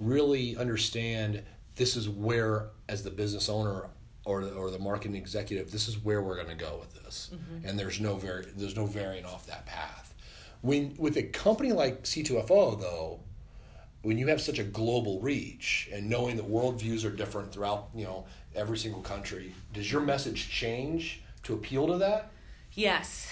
really 0.02 0.58
understand 0.58 1.44
this 1.76 1.96
is 1.96 2.10
where, 2.10 2.70
as 2.90 3.04
the 3.04 3.12
business 3.12 3.50
owner 3.50 3.86
or 4.26 4.46
the, 4.46 4.54
or 4.54 4.70
the 4.70 4.80
marketing 4.80 5.16
executive, 5.16 5.72
this 5.72 5.88
is 5.88 5.98
where 5.98 6.22
we're 6.22 6.36
going 6.36 6.48
to 6.48 6.56
go 6.56 6.78
with 6.80 6.94
this, 7.04 7.32
mm-hmm. 7.34 7.68
and 7.68 7.80
there's 7.80 8.00
no 8.00 8.16
vari- 8.16 8.46
there's 8.56 8.76
no 8.76 8.86
varying 8.86 9.26
off 9.26 9.48
that 9.48 9.66
path. 9.66 10.14
When 10.62 10.96
with 10.98 11.18
a 11.18 11.24
company 11.24 11.72
like 11.72 12.04
C2FO 12.04 12.80
though, 12.80 13.22
when 14.04 14.18
you 14.18 14.28
have 14.28 14.42
such 14.42 14.60
a 14.60 14.64
global 14.64 15.20
reach 15.22 15.90
and 15.92 16.10
knowing 16.10 16.36
that 16.38 16.50
worldviews 16.50 17.06
are 17.06 17.16
different 17.16 17.52
throughout 17.52 17.90
you 17.96 18.04
know 18.04 18.26
every 18.56 18.78
single 18.78 19.02
country 19.02 19.54
does 19.74 19.92
your 19.92 20.02
message 20.02 20.50
change 20.50 21.22
to 21.44 21.54
appeal 21.54 21.88
to 21.88 21.98
that? 21.98 22.32
Yes, 22.74 23.32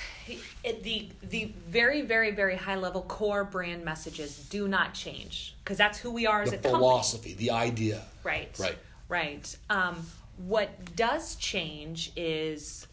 it, 0.63 0.83
the 0.83 1.09
the 1.23 1.53
very 1.67 2.01
very 2.01 2.31
very 2.31 2.55
high 2.55 2.75
level 2.75 3.01
core 3.03 3.43
brand 3.43 3.83
messages 3.83 4.37
do 4.49 4.67
not 4.67 4.93
change 4.93 5.55
because 5.63 5.77
that's 5.77 5.97
who 5.97 6.11
we 6.11 6.27
are 6.27 6.41
as 6.43 6.51
the 6.51 6.57
a 6.57 6.59
company. 6.59 6.79
philosophy 6.79 7.33
the 7.33 7.51
idea 7.51 8.03
Right. 8.23 8.49
Right. 8.59 8.77
Right. 9.07 9.57
Um, 9.69 10.05
what 10.37 10.95
does 10.95 11.35
change 11.35 12.11
is 12.15 12.87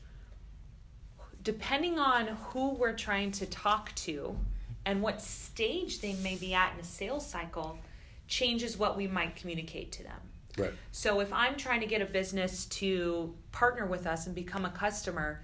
depending 1.42 1.98
on 1.98 2.26
who 2.26 2.70
we're 2.70 2.94
trying 2.94 3.30
to 3.32 3.46
talk 3.46 3.94
to 3.94 4.36
and 4.84 5.02
what 5.02 5.20
stage 5.20 6.00
they 6.00 6.14
may 6.14 6.36
be 6.36 6.54
at 6.54 6.72
in 6.74 6.80
a 6.80 6.84
sales 6.84 7.26
cycle 7.28 7.78
changes 8.28 8.76
what 8.76 8.96
we 8.96 9.06
might 9.06 9.36
communicate 9.36 9.92
to 9.92 10.02
them. 10.02 10.20
right 10.58 10.72
So 10.90 11.20
if 11.20 11.32
I'm 11.32 11.56
trying 11.56 11.80
to 11.80 11.86
get 11.86 12.02
a 12.02 12.06
business 12.06 12.64
to 12.66 13.34
partner 13.52 13.86
with 13.86 14.06
us 14.06 14.26
and 14.26 14.34
become 14.34 14.64
a 14.64 14.70
customer, 14.70 15.42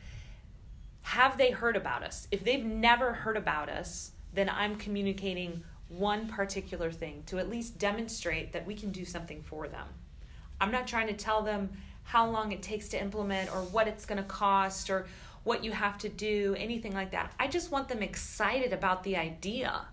have 1.02 1.36
they 1.36 1.50
heard 1.50 1.76
about 1.76 2.02
us? 2.02 2.28
If 2.30 2.44
they've 2.44 2.64
never 2.64 3.12
heard 3.12 3.36
about 3.36 3.68
us, 3.68 4.12
then 4.32 4.48
I'm 4.48 4.76
communicating 4.76 5.62
one 5.88 6.26
particular 6.26 6.90
thing 6.90 7.22
to 7.26 7.38
at 7.38 7.50
least 7.50 7.78
demonstrate 7.78 8.52
that 8.52 8.66
we 8.66 8.74
can 8.74 8.90
do 8.90 9.04
something 9.04 9.42
for 9.42 9.68
them. 9.68 9.86
I'm 10.60 10.70
not 10.70 10.86
trying 10.86 11.08
to 11.08 11.14
tell 11.14 11.42
them 11.42 11.70
how 12.04 12.28
long 12.28 12.52
it 12.52 12.62
takes 12.62 12.88
to 12.90 13.00
implement 13.00 13.50
or 13.50 13.62
what 13.62 13.88
it's 13.88 14.06
going 14.06 14.22
to 14.22 14.28
cost 14.28 14.90
or 14.90 15.06
what 15.44 15.64
you 15.64 15.72
have 15.72 15.98
to 15.98 16.08
do, 16.08 16.54
anything 16.58 16.94
like 16.94 17.10
that. 17.10 17.32
I 17.38 17.48
just 17.48 17.70
want 17.70 17.88
them 17.88 18.02
excited 18.02 18.72
about 18.72 19.02
the 19.02 19.16
idea. 19.16 19.86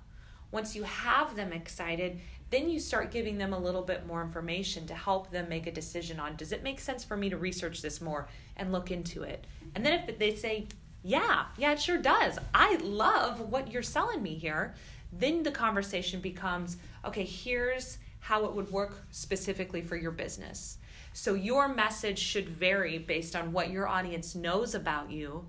Once 0.52 0.76
you 0.76 0.84
have 0.84 1.36
them 1.36 1.52
excited, 1.52 2.20
then 2.50 2.70
you 2.70 2.80
start 2.80 3.12
giving 3.12 3.38
them 3.38 3.54
a 3.54 3.60
little 3.60 3.82
bit 3.82 4.08
more 4.08 4.22
information 4.22 4.88
to 4.88 4.96
help 4.96 5.30
them 5.32 5.50
make 5.50 5.68
a 5.68 5.72
decision 5.72 6.20
on 6.20 6.36
does 6.36 6.52
it 6.52 6.64
make 6.64 6.80
sense 6.80 7.04
for 7.04 7.16
me 7.16 7.30
to 7.30 7.38
research 7.38 7.82
this 7.82 8.02
more 8.02 8.28
and 8.58 8.72
look 8.72 8.90
into 8.90 9.24
it. 9.24 9.46
And 9.76 9.86
then 9.86 10.04
if 10.08 10.18
they 10.18 10.36
say, 10.36 10.68
yeah, 11.04 11.46
yeah, 11.58 11.72
it 11.72 11.82
sure 11.82 11.98
does. 11.98 12.38
I 12.54 12.76
love 12.78 13.40
what 13.40 13.72
you're 13.72 13.82
selling 13.82 14.22
me 14.22 14.36
here. 14.36 14.76
Then 15.12 15.44
the 15.44 15.52
conversation 15.52 16.20
becomes, 16.20 16.78
okay, 17.06 17.24
here's 17.24 17.98
how 18.20 18.46
it 18.46 18.54
would 18.54 18.70
work 18.72 19.06
specifically 19.12 19.82
for 19.82 19.96
your 19.96 20.12
business. 20.12 20.78
So 21.14 21.34
your 21.34 21.68
message 21.68 22.20
should 22.20 22.50
vary 22.50 22.98
based 22.98 23.36
on 23.36 23.52
what 23.52 23.72
your 23.72 23.88
audience 23.88 24.36
knows 24.36 24.76
about 24.76 25.10
you, 25.10 25.48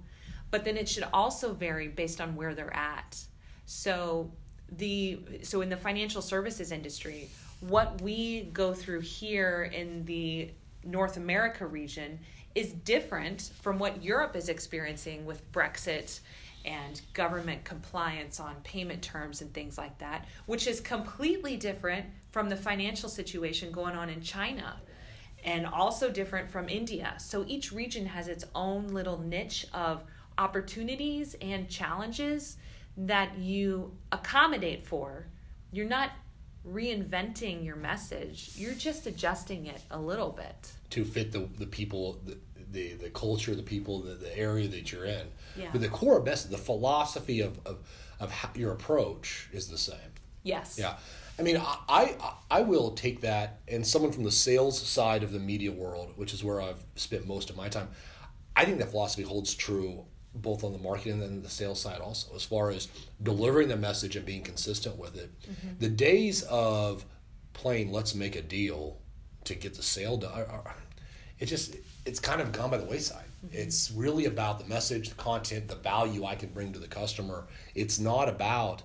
but 0.51 0.65
then 0.65 0.77
it 0.77 0.89
should 0.89 1.07
also 1.13 1.53
vary 1.53 1.89
based 1.89 2.21
on 2.21 2.35
where 2.35 2.55
they're 2.55 2.75
at. 2.75 3.19
So 3.67 4.33
the 4.77 5.21
so 5.43 5.61
in 5.61 5.69
the 5.69 5.77
financial 5.77 6.23
services 6.23 6.73
industry, 6.73 7.29
what 7.61 8.01
we 8.01 8.45
go 8.53 8.73
through 8.73 9.01
here 9.01 9.71
in 9.73 10.05
the 10.07 10.51
North 10.85 11.17
America 11.17 11.67
region 11.67 12.19
is 12.55 12.73
different 12.73 13.51
from 13.63 13.79
what 13.79 14.03
Europe 14.03 14.35
is 14.37 14.49
experiencing 14.49 15.25
with 15.25 15.51
Brexit 15.53 16.21
and 16.65 17.01
government 17.15 17.65
compliance 17.65 18.39
on 18.39 18.55
payment 18.65 19.03
terms 19.03 19.41
and 19.41 19.53
things 19.55 19.79
like 19.79 19.97
that, 19.99 20.27
which 20.47 20.67
is 20.67 20.81
completely 20.81 21.57
different 21.57 22.07
from 22.31 22.49
the 22.49 22.57
financial 22.57 23.09
situation 23.09 23.73
going 23.73 23.95
on 23.95 24.11
in 24.11 24.21
China 24.21 24.77
and 25.45 25.67
also 25.67 26.11
different 26.11 26.51
from 26.51 26.69
India. 26.69 27.15
So 27.19 27.45
each 27.47 27.73
region 27.73 28.05
has 28.07 28.29
its 28.29 28.45
own 28.55 28.89
little 28.89 29.19
niche 29.19 29.67
of 29.73 30.03
opportunities 30.37 31.35
and 31.41 31.69
challenges 31.69 32.59
that 32.97 33.39
you 33.39 33.97
accommodate 34.13 34.87
for. 34.87 35.27
You're 35.73 35.89
not 35.89 36.11
reinventing 36.67 37.65
your 37.65 37.77
message, 37.77 38.51
you're 38.57 38.75
just 38.75 39.07
adjusting 39.07 39.67
it 39.67 39.81
a 39.91 39.99
little 39.99 40.31
bit 40.31 40.73
to 40.90 41.05
fit 41.05 41.33
the, 41.33 41.48
the 41.59 41.66
people, 41.66 42.20
the, 42.24 42.38
the, 42.70 42.94
the 42.94 43.11
culture, 43.11 43.55
the 43.55 43.62
people, 43.62 44.00
the, 44.00 44.14
the 44.14 44.37
area 44.37 44.68
that 44.68 44.92
you're 44.92 45.05
in. 45.05 45.26
Yeah. 45.57 45.68
But 45.72 45.81
the 45.81 45.88
core 45.88 46.22
message, 46.22 46.50
the 46.50 46.59
philosophy 46.59 47.40
of, 47.40 47.59
of, 47.66 47.79
of 48.20 48.33
your 48.55 48.72
approach 48.72 49.48
is 49.53 49.68
the 49.68 49.79
same. 49.79 49.98
Yes. 50.42 50.76
Yeah. 50.79 50.96
I 51.38 51.42
mean, 51.42 51.57
I, 51.57 51.79
I 51.88 52.35
I 52.50 52.61
will 52.62 52.90
take 52.90 53.22
that, 53.22 53.61
and 53.66 53.87
someone 53.87 54.12
from 54.12 54.24
the 54.24 54.31
sales 54.31 54.79
side 54.81 55.22
of 55.22 55.33
the 55.33 55.38
media 55.38 55.72
world, 55.72 56.12
which 56.16 56.35
is 56.35 56.44
where 56.44 56.61
I've 56.61 56.83
spent 56.96 57.26
most 57.26 57.48
of 57.48 57.57
my 57.57 57.68
time, 57.68 57.88
I 58.55 58.66
think 58.66 58.79
that 58.79 58.90
philosophy 58.90 59.22
holds 59.22 59.55
true 59.55 60.05
both 60.35 60.62
on 60.64 60.72
the 60.72 60.79
marketing 60.79 61.22
and 61.22 61.42
the 61.42 61.48
sales 61.48 61.81
side 61.81 62.00
also, 62.00 62.35
as 62.37 62.44
far 62.44 62.70
as 62.70 62.88
delivering 63.22 63.68
the 63.68 63.76
message 63.76 64.16
and 64.16 64.24
being 64.26 64.42
consistent 64.42 64.96
with 64.96 65.16
it. 65.16 65.31
Mm-hmm. 65.42 65.68
The 65.79 65.88
days 65.88 66.42
of 66.42 67.07
playing 67.55 67.90
"let's 67.90 68.14
make 68.14 68.37
a 68.37 68.42
deal" 68.42 68.98
to 69.44 69.55
get 69.55 69.74
the 69.74 69.83
sale 69.83 70.16
done, 70.16 70.44
it 71.38 71.46
just 71.46 71.76
it's 72.07 72.20
kind 72.20 72.40
of 72.40 72.53
gone 72.53 72.70
by 72.70 72.79
the 72.79 72.85
wayside. 72.85 73.24
Mm-hmm. 73.44 73.57
It's 73.57 73.90
really 73.90 74.26
about 74.26 74.59
the 74.59 74.66
message, 74.66 75.09
the 75.09 75.14
content, 75.14 75.68
the 75.68 75.76
value 75.76 76.24
I 76.24 76.35
can 76.35 76.50
bring 76.50 76.72
to 76.72 76.79
the 76.79 76.88
customer. 76.88 77.46
It's 77.74 77.98
not 77.98 78.29
about 78.29 78.83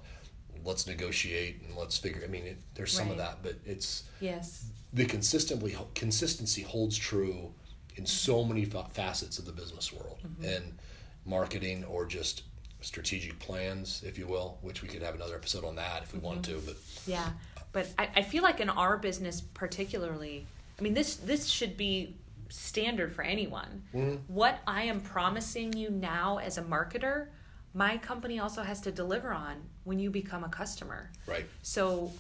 let's 0.64 0.88
negotiate 0.88 1.62
and 1.68 1.78
let's 1.78 1.98
figure. 1.98 2.22
I 2.24 2.28
mean, 2.28 2.46
it, 2.46 2.58
there's 2.74 2.92
some 2.92 3.08
right. 3.08 3.12
of 3.12 3.18
that, 3.18 3.38
but 3.44 3.56
it's 3.66 4.04
yes 4.20 4.66
the 4.96 5.06
consistently 5.06 5.76
consistency 5.94 6.62
holds 6.62 6.98
true 6.98 7.52
in 7.98 8.06
so 8.06 8.44
many 8.44 8.66
facets 8.66 9.38
of 9.38 9.46
the 9.46 9.52
business 9.52 9.92
world 9.92 10.18
mm-hmm. 10.26 10.46
and 10.46 10.78
marketing 11.26 11.84
or 11.84 12.06
just 12.06 12.44
strategic 12.82 13.38
plans, 13.40 14.04
if 14.06 14.18
you 14.18 14.26
will, 14.26 14.58
which 14.62 14.82
we 14.82 14.88
could 14.88 15.02
have 15.02 15.16
another 15.16 15.36
episode 15.36 15.66
on 15.66 15.76
that 15.76 16.04
if 16.04 16.14
we 16.14 16.18
mm-hmm. 16.18 16.28
wanted 16.28 16.44
to. 16.46 16.62
But 16.66 16.76
yeah, 17.06 17.30
but 17.76 17.90
I, 18.00 18.08
I 18.16 18.22
feel 18.22 18.42
like 18.42 18.62
in 18.62 18.70
our 18.70 18.98
business 18.98 19.42
particularly, 19.42 20.48
I 20.80 20.82
mean 20.82 20.94
this 20.94 21.18
this 21.18 21.48
should 21.48 21.76
be 21.76 22.16
standard 22.48 23.14
for 23.14 23.22
anyone. 23.22 23.84
Mm-hmm. 23.94 24.16
What 24.34 24.60
I 24.66 24.84
am 24.84 25.02
promising 25.02 25.74
you 25.74 25.90
now 25.90 26.38
as 26.38 26.58
a 26.58 26.62
marketer 26.64 27.28
my 27.76 27.98
company 27.98 28.40
also 28.40 28.64
has 28.64 28.80
to 28.80 28.92
deliver 28.92 29.34
on 29.34 29.58
when 29.84 30.00
you 30.00 30.10
become 30.10 30.46
a 30.46 30.50
customer. 30.50 31.12
Right. 31.28 31.46
So 31.62 32.14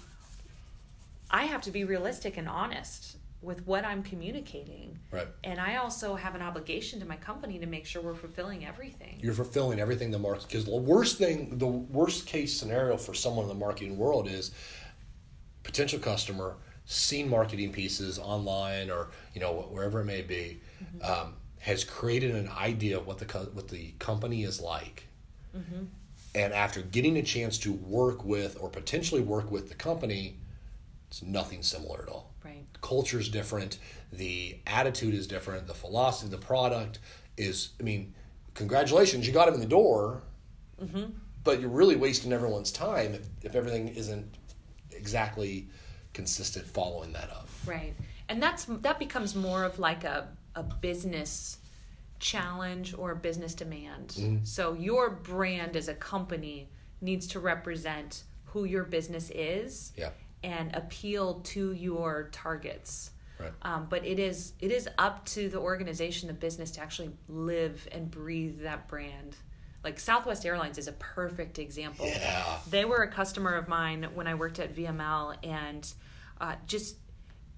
I 1.31 1.45
have 1.45 1.61
to 1.61 1.71
be 1.71 1.85
realistic 1.85 2.35
and 2.35 2.49
honest 2.49 3.15
with 3.41 3.65
what 3.65 3.85
I'm 3.85 4.03
communicating. 4.03 4.99
Right. 5.11 5.27
And 5.45 5.59
I 5.59 5.77
also 5.77 6.15
have 6.15 6.35
an 6.35 6.41
obligation 6.41 6.99
to 6.99 7.05
my 7.05 7.15
company 7.15 7.57
to 7.59 7.67
make 7.67 7.85
sure 7.85 8.01
we're 8.01 8.15
fulfilling 8.15 8.65
everything. 8.65 9.17
You're 9.21 9.33
fulfilling 9.33 9.79
everything 9.79 10.11
the 10.11 10.19
market 10.19 10.47
because 10.47 10.65
the 10.65 10.75
worst 10.75 11.17
thing, 11.17 11.57
the 11.57 11.67
worst 11.67 12.25
case 12.27 12.59
scenario 12.59 12.97
for 12.97 13.13
someone 13.13 13.43
in 13.43 13.49
the 13.49 13.55
marketing 13.55 13.97
world 13.97 14.27
is 14.27 14.51
potential 15.65 15.99
customer 15.99 16.55
seen 16.85 17.29
marketing 17.29 17.73
pieces 17.73 18.17
online 18.19 18.89
or 18.89 19.09
you 19.33 19.41
know 19.41 19.67
wherever 19.71 19.99
it 19.99 20.05
may 20.05 20.21
be 20.21 20.61
mm-hmm. 20.81 21.11
um, 21.11 21.33
has 21.59 21.83
created 21.83 22.33
an 22.33 22.47
idea 22.57 22.97
of 22.97 23.05
what 23.05 23.17
the 23.17 23.25
what 23.53 23.67
the 23.67 23.91
company 23.99 24.43
is 24.43 24.61
like 24.61 25.05
Mm-hmm. 25.55 25.85
And 26.33 26.53
after 26.53 26.81
getting 26.81 27.17
a 27.17 27.23
chance 27.23 27.57
to 27.59 27.71
work 27.71 28.25
with 28.25 28.57
or 28.59 28.69
potentially 28.69 29.21
work 29.21 29.51
with 29.51 29.69
the 29.69 29.75
company, 29.75 30.37
it's 31.07 31.21
nothing 31.21 31.63
similar 31.63 32.03
at 32.03 32.09
all. 32.09 32.33
Right. 32.43 32.65
Culture 32.81 33.19
is 33.19 33.29
different. 33.29 33.77
The 34.11 34.59
attitude 34.67 35.13
is 35.13 35.27
different. 35.27 35.67
The 35.67 35.73
philosophy, 35.73 36.29
the 36.29 36.37
product 36.37 36.99
is, 37.37 37.69
I 37.79 37.83
mean, 37.83 38.13
congratulations, 38.53 39.25
you 39.25 39.33
got 39.33 39.47
him 39.47 39.53
in 39.53 39.59
the 39.61 39.65
door, 39.65 40.23
mm-hmm. 40.81 41.11
but 41.43 41.61
you're 41.61 41.69
really 41.69 41.95
wasting 41.95 42.33
everyone's 42.33 42.71
time 42.71 43.13
if, 43.13 43.27
if 43.41 43.55
everything 43.55 43.87
isn't 43.89 44.35
exactly 45.05 45.67
consistent 46.13 46.65
following 46.65 47.13
that 47.13 47.29
up. 47.29 47.47
Right. 47.65 47.93
And 48.27 48.41
that's 48.41 48.65
that 48.65 48.97
becomes 48.97 49.35
more 49.35 49.63
of 49.63 49.77
like 49.77 50.03
a, 50.03 50.29
a 50.55 50.63
business 50.63 51.59
challenge 52.17 52.95
or 52.97 53.11
a 53.11 53.15
business 53.15 53.53
demand. 53.53 54.07
Mm-hmm. 54.09 54.43
So 54.43 54.73
your 54.73 55.11
brand 55.11 55.75
as 55.75 55.89
a 55.89 55.93
company 55.93 56.69
needs 57.01 57.27
to 57.27 57.39
represent 57.39 58.23
who 58.45 58.63
your 58.63 58.83
business 58.83 59.29
is 59.29 59.91
yeah. 59.95 60.09
and 60.43 60.75
appeal 60.75 61.41
to 61.41 61.73
your 61.73 62.29
targets. 62.31 63.11
Right. 63.39 63.51
Um, 63.61 63.87
but 63.89 64.05
it 64.05 64.17
is 64.17 64.53
it 64.59 64.71
is 64.71 64.89
up 64.97 65.25
to 65.25 65.49
the 65.49 65.59
organization, 65.59 66.27
the 66.27 66.33
business, 66.33 66.71
to 66.71 66.81
actually 66.81 67.11
live 67.27 67.87
and 67.91 68.09
breathe 68.09 68.61
that 68.63 68.87
brand. 68.87 69.35
Like 69.85 69.99
Southwest 69.99 70.45
Airlines 70.47 70.79
is 70.79 70.87
a 70.87 70.93
perfect 70.93 71.59
example. 71.59 72.07
Yeah. 72.07 72.57
They 72.67 72.85
were 72.85 73.03
a 73.03 73.07
customer 73.07 73.53
of 73.53 73.67
mine 73.67 74.07
when 74.15 74.25
I 74.25 74.33
worked 74.33 74.59
at 74.59 74.75
VML, 74.75 75.35
and 75.43 75.93
uh, 76.41 76.55
just 76.65 76.97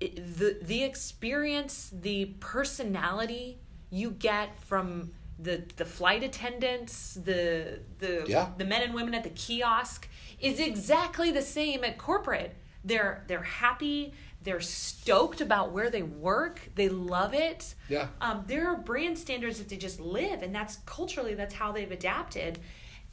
it, 0.02 0.38
the 0.38 0.60
the 0.62 0.84
experience, 0.84 1.90
the 1.94 2.26
personality 2.42 3.60
you 3.90 4.12
get 4.12 4.60
from 4.60 5.12
the 5.40 5.64
the 5.78 5.86
flight 5.86 6.22
attendants, 6.22 7.14
the 7.14 7.80
the 8.00 8.26
yeah. 8.28 8.50
the 8.58 8.66
men 8.66 8.84
and 8.84 8.94
women 8.94 9.16
at 9.16 9.24
the 9.24 9.30
kiosk 9.30 10.10
is 10.42 10.60
exactly 10.60 11.32
the 11.32 11.42
same 11.42 11.86
at 11.86 11.98
corporate. 11.98 12.56
They're 12.84 13.24
they're 13.28 13.42
happy. 13.42 14.14
They're 14.44 14.62
stoked 14.62 15.42
about 15.42 15.72
where 15.72 15.90
they 15.90 16.04
work. 16.04 16.70
They 16.76 16.90
love 16.90 17.34
it. 17.34 17.76
Yeah. 17.90 18.08
Um, 18.22 18.44
there 18.48 18.70
are 18.70 18.78
brand 18.78 19.18
standards 19.18 19.58
that 19.58 19.70
they 19.70 19.78
just 19.78 20.00
live, 20.00 20.42
and 20.42 20.54
that's 20.54 20.78
culturally 20.86 21.34
that's 21.34 21.54
how 21.54 21.72
they've 21.72 21.92
adapted. 21.92 22.60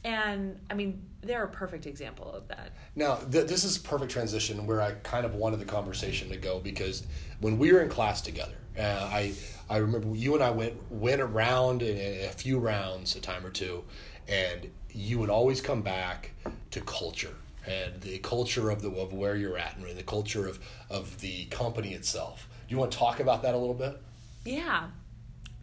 And 0.04 0.60
I 0.70 0.74
mean, 0.74 1.02
they're 1.22 1.44
a 1.44 1.48
perfect 1.48 1.86
example 1.86 2.30
of 2.30 2.46
that. 2.48 2.72
Now, 2.94 3.16
th- 3.16 3.46
this 3.46 3.64
is 3.64 3.78
perfect 3.78 4.12
transition 4.12 4.66
where 4.66 4.82
I 4.82 4.92
kind 5.02 5.24
of 5.24 5.34
wanted 5.34 5.60
the 5.60 5.64
conversation 5.64 6.28
to 6.28 6.36
go 6.36 6.60
because 6.60 7.04
when 7.40 7.58
we 7.58 7.72
were 7.72 7.80
in 7.80 7.88
class 7.88 8.20
together, 8.20 8.54
uh, 8.78 8.82
I 8.82 9.34
I 9.70 9.78
remember 9.78 10.14
you 10.14 10.34
and 10.34 10.42
I 10.42 10.50
went 10.50 10.74
went 10.92 11.20
around 11.20 11.82
a, 11.82 12.26
a 12.26 12.30
few 12.30 12.58
rounds, 12.58 13.16
a 13.16 13.20
time 13.20 13.46
or 13.46 13.50
two, 13.50 13.84
and 14.28 14.70
you 14.90 15.18
would 15.18 15.30
always 15.30 15.60
come 15.60 15.80
back 15.82 16.32
to 16.70 16.80
culture 16.82 17.34
and 17.66 18.00
the 18.00 18.18
culture 18.18 18.70
of 18.70 18.82
the 18.82 18.90
of 18.90 19.12
where 19.12 19.36
you're 19.36 19.58
at 19.58 19.76
and 19.76 19.96
the 19.96 20.02
culture 20.02 20.46
of 20.46 20.58
of 20.90 21.20
the 21.20 21.46
company 21.46 21.94
itself. 21.94 22.48
Do 22.68 22.74
you 22.74 22.78
want 22.78 22.92
to 22.92 22.98
talk 22.98 23.20
about 23.20 23.42
that 23.42 23.54
a 23.54 23.58
little 23.58 23.74
bit? 23.74 24.00
Yeah, 24.44 24.88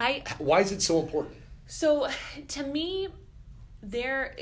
I. 0.00 0.24
Why 0.38 0.60
is 0.60 0.72
it 0.72 0.82
so 0.82 1.00
important? 1.00 1.36
So, 1.66 2.08
to 2.48 2.62
me, 2.64 3.08
there, 3.82 4.36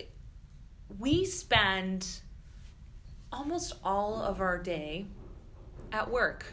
we 0.98 1.24
spend 1.24 2.08
almost 3.32 3.74
all 3.84 4.20
of 4.20 4.40
our 4.40 4.58
day 4.58 5.06
at 5.92 6.10
work 6.10 6.46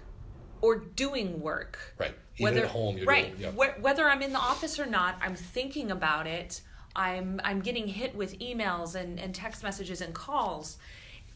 or 0.62 0.78
doing 0.78 1.39
work. 1.39 1.96
Right. 1.98 2.13
Even 2.38 2.54
whether, 2.54 2.65
at 2.65 2.72
home, 2.72 3.00
right. 3.06 3.38
Doing, 3.38 3.56
yeah. 3.58 3.72
whether 3.80 4.06
I'm 4.06 4.22
in 4.22 4.32
the 4.32 4.39
office 4.39 4.80
or 4.80 4.86
not, 4.86 5.17
I'm 5.22 5.36
thinking 5.36 5.91
about 5.91 6.28
it. 6.28 6.62
I'm 6.98 7.40
I'm 7.44 7.62
getting 7.62 7.88
hit 7.88 8.16
with 8.16 8.40
emails 8.40 8.96
and, 8.96 9.20
and 9.20 9.34
text 9.34 9.64
messages 9.64 10.02
and 10.02 10.14
calls. 10.14 10.78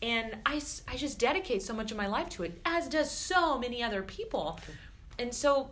And 0.01 0.35
I, 0.47 0.59
I 0.87 0.97
just 0.97 1.19
dedicate 1.19 1.61
so 1.61 1.75
much 1.75 1.91
of 1.91 1.97
my 1.97 2.07
life 2.07 2.27
to 2.29 2.43
it, 2.43 2.59
as 2.65 2.89
does 2.89 3.11
so 3.11 3.59
many 3.59 3.83
other 3.83 4.01
people. 4.01 4.59
And 5.19 5.31
so 5.31 5.69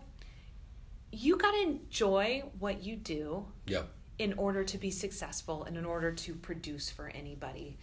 you 1.11 1.35
got 1.35 1.51
to 1.53 1.61
enjoy 1.61 2.43
what 2.59 2.83
you 2.83 2.95
do 2.95 3.47
yep. 3.65 3.89
in 4.19 4.33
order 4.33 4.63
to 4.63 4.77
be 4.77 4.91
successful 4.91 5.63
and 5.63 5.75
in 5.75 5.83
order 5.83 6.11
to 6.11 6.35
produce 6.35 6.91
for 6.91 7.07
anybody. 7.07 7.77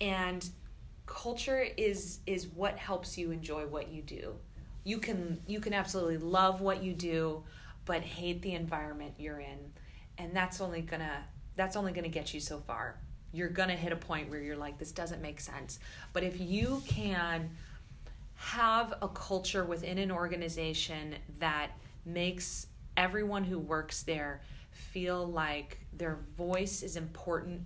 And 0.00 0.48
culture 1.04 1.66
is 1.76 2.20
is 2.26 2.46
what 2.48 2.78
helps 2.78 3.18
you 3.18 3.30
enjoy 3.30 3.66
what 3.66 3.90
you 3.90 4.00
do. 4.00 4.34
You 4.84 4.98
can 4.98 5.42
you 5.46 5.60
can 5.60 5.74
absolutely 5.74 6.16
love 6.16 6.62
what 6.62 6.82
you 6.82 6.94
do, 6.94 7.44
but 7.84 8.00
hate 8.00 8.40
the 8.40 8.54
environment 8.54 9.12
you're 9.18 9.40
in, 9.40 9.58
and 10.16 10.34
that's 10.34 10.62
only 10.62 10.80
gonna 10.80 11.24
that's 11.60 11.76
only 11.76 11.92
gonna 11.92 12.08
get 12.08 12.32
you 12.32 12.40
so 12.40 12.58
far. 12.58 12.96
You're 13.32 13.50
gonna 13.50 13.76
hit 13.76 13.92
a 13.92 13.96
point 13.96 14.30
where 14.30 14.40
you're 14.40 14.56
like, 14.56 14.78
this 14.78 14.92
doesn't 14.92 15.20
make 15.20 15.40
sense. 15.40 15.78
But 16.14 16.24
if 16.24 16.40
you 16.40 16.82
can 16.86 17.50
have 18.34 18.94
a 19.02 19.08
culture 19.08 19.64
within 19.64 19.98
an 19.98 20.10
organization 20.10 21.16
that 21.38 21.72
makes 22.06 22.66
everyone 22.96 23.44
who 23.44 23.58
works 23.58 24.02
there 24.02 24.40
feel 24.70 25.26
like 25.26 25.78
their 25.92 26.18
voice 26.38 26.82
is 26.82 26.96
important, 26.96 27.60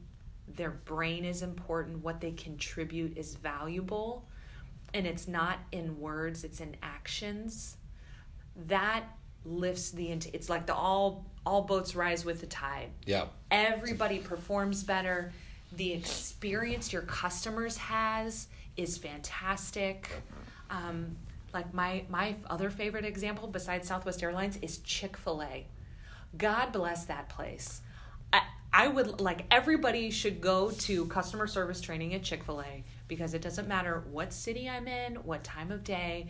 their 0.49 0.71
brain 0.71 1.25
is 1.25 1.43
important, 1.43 2.03
what 2.03 2.21
they 2.21 2.33
contribute 2.33 3.17
is 3.17 3.37
valuable, 3.37 4.29
and 4.93 5.07
it's 5.07 5.29
not 5.29 5.59
in 5.71 5.99
words, 6.01 6.43
it's 6.43 6.61
in 6.61 6.77
actions. 6.83 7.77
That 8.67 9.05
lifts 9.45 9.93
the 9.93 10.11
it's 10.11 10.49
like 10.51 10.67
the 10.67 10.75
all 10.75 11.27
all 11.47 11.63
boats 11.63 11.95
rise 11.95 12.25
with 12.25 12.41
the 12.41 12.47
tide. 12.47 12.91
Yeah. 13.07 13.27
Everybody 13.51 14.19
performs 14.19 14.83
better. 14.83 15.33
The 15.73 15.93
experience 15.93 16.93
your 16.93 17.03
customers 17.03 17.77
has 17.77 18.49
is 18.77 18.99
fantastic. 18.99 20.09
Um, 20.71 21.17
like 21.53 21.73
my 21.73 22.05
my 22.09 22.35
other 22.51 22.71
favorite 22.71 23.05
example 23.05 23.49
besides 23.49 23.89
Southwest 23.89 24.23
Airlines 24.23 24.59
is 24.63 24.79
Chick 24.79 25.17
Fil 25.17 25.43
A. 25.43 25.67
God 26.37 26.73
bless 26.73 27.05
that 27.07 27.29
place. 27.29 27.81
I, 28.33 28.43
I 28.73 28.89
would 28.89 29.21
like 29.21 29.47
everybody 29.51 30.11
should 30.11 30.41
go 30.41 30.71
to 30.71 31.07
customer 31.07 31.47
service 31.47 31.81
training 31.81 32.15
at 32.15 32.23
Chick 32.23 32.43
Fil 32.45 32.61
A 32.61 32.85
because 33.07 33.35
it 33.35 33.43
doesn't 33.43 33.69
matter 33.69 34.03
what 34.11 34.33
city 34.33 34.69
I'm 34.69 34.89
in, 34.89 35.17
what 35.17 35.45
time 35.45 35.71
of 35.71 35.85
day, 35.85 36.27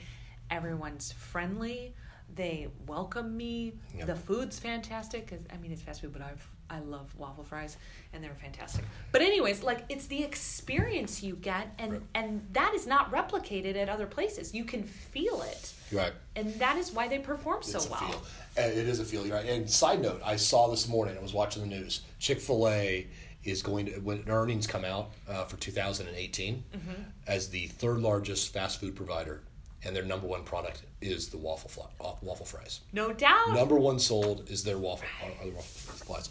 everyone's 0.50 1.12
friendly. 1.12 1.94
They 2.34 2.68
welcome 2.86 3.36
me. 3.36 3.74
Yep. 3.96 4.06
The 4.06 4.16
food's 4.16 4.58
fantastic. 4.58 5.28
'cause- 5.28 5.38
I 5.52 5.56
mean, 5.58 5.72
it's 5.72 5.82
fast 5.82 6.00
food, 6.00 6.12
but 6.12 6.22
I've 6.22 6.46
I 6.70 6.78
love 6.78 7.14
waffle 7.18 7.44
fries, 7.44 7.76
and 8.14 8.24
they're 8.24 8.34
fantastic. 8.34 8.86
But 9.12 9.20
anyways, 9.20 9.62
like 9.62 9.84
it's 9.90 10.06
the 10.06 10.24
experience 10.24 11.22
you 11.22 11.36
get, 11.36 11.68
and 11.78 11.92
Right. 11.92 12.02
and 12.14 12.48
that 12.52 12.72
is 12.74 12.86
not 12.86 13.12
replicated 13.12 13.76
at 13.76 13.90
other 13.90 14.06
places. 14.06 14.54
You 14.54 14.64
can 14.64 14.82
feel 14.82 15.42
it, 15.42 15.74
right. 15.92 16.14
and 16.34 16.54
that 16.54 16.78
is 16.78 16.90
why 16.90 17.06
they 17.06 17.18
perform 17.18 17.62
so 17.62 17.80
a 17.80 17.90
well. 17.90 18.00
feel. 18.00 18.22
It 18.56 18.88
is 18.88 18.98
a 18.98 19.04
feel. 19.04 19.26
Right. 19.26 19.44
And 19.44 19.68
side 19.70 20.00
note, 20.00 20.22
I 20.24 20.36
saw 20.36 20.68
this 20.68 20.88
morning. 20.88 21.18
I 21.18 21.20
was 21.20 21.34
watching 21.34 21.62
the 21.62 21.68
news. 21.68 22.00
Chick 22.18 22.40
Fil 22.40 22.66
A 22.66 23.06
is 23.44 23.62
going 23.62 23.84
to 23.86 23.98
when 24.00 24.24
earnings 24.26 24.66
come 24.66 24.86
out 24.86 25.10
uh, 25.28 25.44
for 25.44 25.58
2018 25.58 26.64
Mm-hmm. 26.74 27.02
as 27.26 27.50
the 27.50 27.66
third 27.66 27.98
largest 28.00 28.54
fast 28.54 28.80
food 28.80 28.96
provider, 28.96 29.42
and 29.84 29.94
their 29.94 30.04
number 30.04 30.26
one 30.26 30.44
product 30.44 30.82
is 31.00 31.28
the 31.28 31.38
waffle 31.38 31.70
fly, 31.70 31.86
uh, 32.00 32.14
waffle 32.22 32.46
fries. 32.46 32.80
No 32.92 33.12
doubt. 33.12 33.54
Number 33.54 33.76
one 33.78 33.98
sold 33.98 34.48
is 34.50 34.64
their 34.64 34.78
waffle, 34.78 35.08
are 35.22 35.44
their 35.44 35.54
waffle 35.54 36.06
fries. 36.06 36.30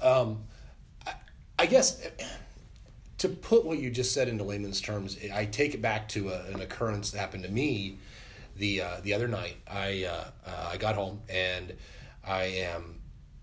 Um, 0.00 0.44
I, 1.06 1.14
I 1.58 1.66
guess 1.66 2.06
to 3.18 3.28
put 3.28 3.64
what 3.64 3.78
you 3.78 3.90
just 3.90 4.12
said 4.14 4.28
into 4.28 4.44
layman's 4.44 4.80
terms, 4.80 5.18
I 5.32 5.44
take 5.44 5.74
it 5.74 5.82
back 5.82 6.08
to 6.10 6.30
a, 6.30 6.44
an 6.46 6.60
occurrence 6.60 7.10
that 7.10 7.18
happened 7.18 7.44
to 7.44 7.50
me 7.50 7.98
the 8.56 8.82
uh, 8.82 9.00
the 9.02 9.14
other 9.14 9.28
night. 9.28 9.56
I 9.68 10.04
uh, 10.04 10.24
uh, 10.46 10.70
I 10.72 10.76
got 10.76 10.94
home 10.94 11.20
and 11.28 11.74
I 12.24 12.44
am 12.44 13.00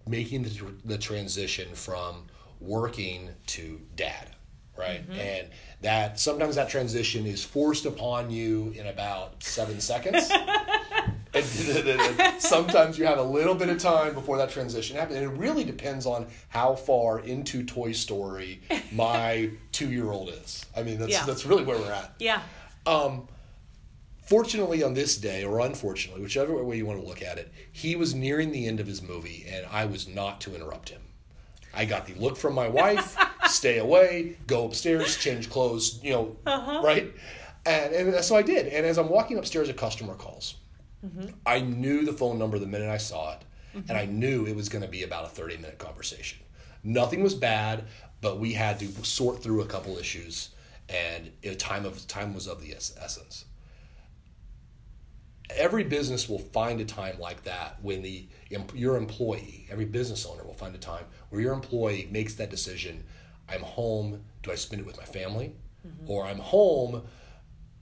making 0.07 0.43
the, 0.43 0.49
tr- 0.49 0.65
the 0.83 0.97
transition 0.97 1.73
from 1.73 2.25
working 2.59 3.29
to 3.47 3.81
dad, 3.95 4.34
right? 4.77 5.01
And 5.11 5.47
that 5.81 6.19
sometimes 6.19 6.55
that 6.55 6.69
transition 6.69 7.25
is 7.25 7.43
forced 7.43 7.85
upon 7.85 8.31
you 8.31 8.73
in 8.75 8.87
about 8.87 9.41
seven 9.43 9.79
seconds. 9.79 10.31
Sometimes 12.39 12.97
you 12.97 13.05
have 13.05 13.17
a 13.17 13.23
little 13.23 13.55
bit 13.55 13.69
of 13.69 13.77
time 13.77 14.13
before 14.13 14.37
that 14.37 14.49
transition 14.49 14.95
happens. 14.95 15.17
And 15.17 15.25
it 15.25 15.37
really 15.37 15.63
depends 15.63 16.05
on 16.05 16.27
how 16.47 16.75
far 16.75 17.19
into 17.19 17.63
Toy 17.65 17.91
Story 17.91 18.61
my 18.93 19.49
two 19.71 19.89
year 19.89 20.11
old 20.11 20.29
is. 20.29 20.65
I 20.75 20.83
mean, 20.83 20.97
that's, 20.97 21.11
Yeah. 21.11 21.25
that's 21.25 21.45
really 21.45 21.63
where 21.63 21.77
we're 21.77 21.91
at. 21.91 22.13
Yeah. 22.19 22.41
Um, 22.85 23.27
fortunately, 24.25 24.81
on 24.83 24.93
this 24.93 25.17
day, 25.17 25.43
or 25.43 25.59
unfortunately, 25.59 26.21
whichever 26.23 26.63
way 26.63 26.77
you 26.77 26.85
want 26.85 27.01
to 27.01 27.05
look 27.05 27.21
at 27.21 27.37
it, 27.37 27.51
he 27.71 27.95
was 27.95 28.15
nearing 28.15 28.51
the 28.51 28.67
end 28.67 28.79
of 28.79 28.87
his 28.87 29.01
movie, 29.01 29.45
and 29.49 29.65
I 29.71 29.85
was 29.85 30.07
not 30.07 30.39
to 30.41 30.55
interrupt 30.55 30.89
him. 30.89 31.01
I 31.73 31.83
got 31.85 32.05
the 32.05 32.13
look 32.13 32.37
from 32.37 32.53
my 32.53 32.69
wife, 32.69 33.17
stay 33.55 33.77
away, 33.77 34.37
go 34.47 34.65
upstairs, 34.65 35.17
change 35.17 35.49
clothes, 35.49 35.99
you 36.03 36.11
know, 36.11 36.37
uh-huh. 36.45 36.81
right? 36.83 37.13
And, 37.65 37.93
and 37.93 38.23
so 38.23 38.35
I 38.35 38.41
did. 38.41 38.67
And 38.67 38.85
as 38.85 38.97
I'm 38.97 39.09
walking 39.09 39.37
upstairs, 39.37 39.69
a 39.69 39.73
customer 39.73 40.13
calls. 40.15 40.55
Mm-hmm. 41.05 41.29
I 41.45 41.61
knew 41.61 42.05
the 42.05 42.13
phone 42.13 42.37
number 42.37 42.59
the 42.59 42.67
minute 42.67 42.89
I 42.89 42.97
saw 42.97 43.33
it, 43.33 43.43
and 43.73 43.85
mm-hmm. 43.85 43.97
I 43.97 44.05
knew 44.05 44.45
it 44.45 44.55
was 44.55 44.69
going 44.69 44.83
to 44.83 44.87
be 44.87 45.03
about 45.03 45.25
a 45.25 45.29
30 45.29 45.57
minute 45.57 45.77
conversation. 45.77 46.39
Nothing 46.83 47.23
was 47.23 47.33
bad, 47.33 47.85
but 48.21 48.39
we 48.39 48.53
had 48.53 48.79
to 48.79 48.87
sort 49.03 49.41
through 49.41 49.61
a 49.61 49.65
couple 49.65 49.97
issues, 49.97 50.49
and 50.89 51.31
it, 51.41 51.59
time 51.59 51.85
of 51.85 52.07
time 52.07 52.33
was 52.33 52.47
of 52.47 52.61
the 52.61 52.73
essence 52.73 53.45
every 55.49 55.83
business 55.83 56.27
will 56.27 56.39
find 56.39 56.79
a 56.81 56.85
time 56.85 57.19
like 57.19 57.43
that 57.43 57.77
when 57.81 58.01
the 58.01 58.27
your 58.73 58.97
employee, 58.97 59.67
every 59.69 59.85
business 59.85 60.25
owner 60.25 60.43
will 60.43 60.53
find 60.53 60.73
a 60.75 60.79
time 60.79 61.05
where 61.29 61.41
your 61.41 61.53
employee 61.53 62.07
makes 62.11 62.35
that 62.35 62.49
decision. 62.49 63.03
I'm 63.49 63.61
home. 63.61 64.23
Do 64.43 64.51
I 64.51 64.55
spend 64.55 64.79
it 64.81 64.85
with 64.85 64.97
my 64.97 65.05
family, 65.05 65.53
or 66.07 66.25
I'm 66.25 66.39
home? 66.39 67.03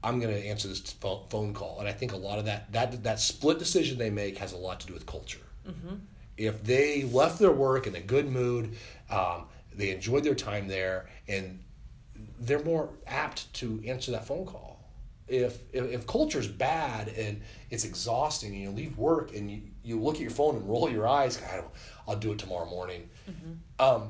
I'm 0.04 0.20
going 0.20 0.34
to 0.34 0.46
answer 0.46 0.68
this 0.68 0.82
phone 0.82 1.54
call. 1.54 1.80
And 1.80 1.88
I 1.88 1.94
think 1.94 2.12
a 2.12 2.18
lot 2.18 2.38
of 2.40 2.46
that 2.46 2.72
that 2.74 3.04
that 3.04 3.20
split 3.20 3.60
decision 3.60 3.98
they 3.98 4.10
make 4.10 4.38
has 4.38 4.52
a 4.54 4.58
lot 4.58 4.80
to 4.82 4.88
do 4.88 4.94
with 4.94 5.06
culture. 5.06 5.40
If 6.38 6.64
they 6.64 7.04
left 7.04 7.40
their 7.40 7.52
work 7.52 7.88
in 7.88 7.96
a 7.96 8.02
good 8.02 8.30
mood, 8.30 8.76
um, 9.10 9.46
they 9.74 9.92
enjoyed 9.92 10.24
their 10.24 10.36
time 10.36 10.68
there, 10.68 11.08
and 11.28 11.64
they're 12.40 12.64
more 12.64 12.90
apt 13.08 13.52
to 13.56 13.82
answer 13.88 14.12
that 14.12 14.26
phone 14.28 14.46
call. 14.46 14.72
If, 15.28 15.60
if 15.72 15.86
if 15.92 16.06
culture's 16.06 16.48
bad 16.50 17.08
and 17.08 17.42
it's 17.70 17.86
exhausting, 17.86 18.52
and 18.54 18.62
you 18.62 18.72
leave 18.72 18.98
work 18.98 19.34
and 19.34 19.50
you, 19.50 19.62
you 19.84 20.00
look 20.02 20.16
at 20.16 20.22
your 20.22 20.32
phone 20.32 20.58
and 20.58 20.68
roll 20.70 20.90
your 20.90 21.08
eyes, 21.08 21.42
I 21.52 21.56
don't, 21.58 21.72
I'll 22.08 22.18
do 22.18 22.34
it 22.34 22.40
tomorrow 22.40 22.70
morning. 22.70 23.10
Um, 23.80 24.10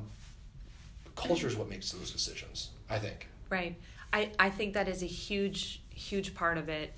culture 1.16 1.48
is 1.48 1.56
what 1.56 1.70
makes 1.70 1.92
those 1.92 2.12
decisions. 2.12 2.70
I 2.90 3.00
think. 3.00 3.28
Right. 3.50 3.80
I, 4.12 4.32
I 4.38 4.50
think 4.50 4.74
that 4.74 4.88
is 4.88 5.02
a 5.02 5.08
huge, 5.08 5.82
huge 5.90 6.36
part 6.36 6.58
of 6.58 6.70
it. 6.70 6.94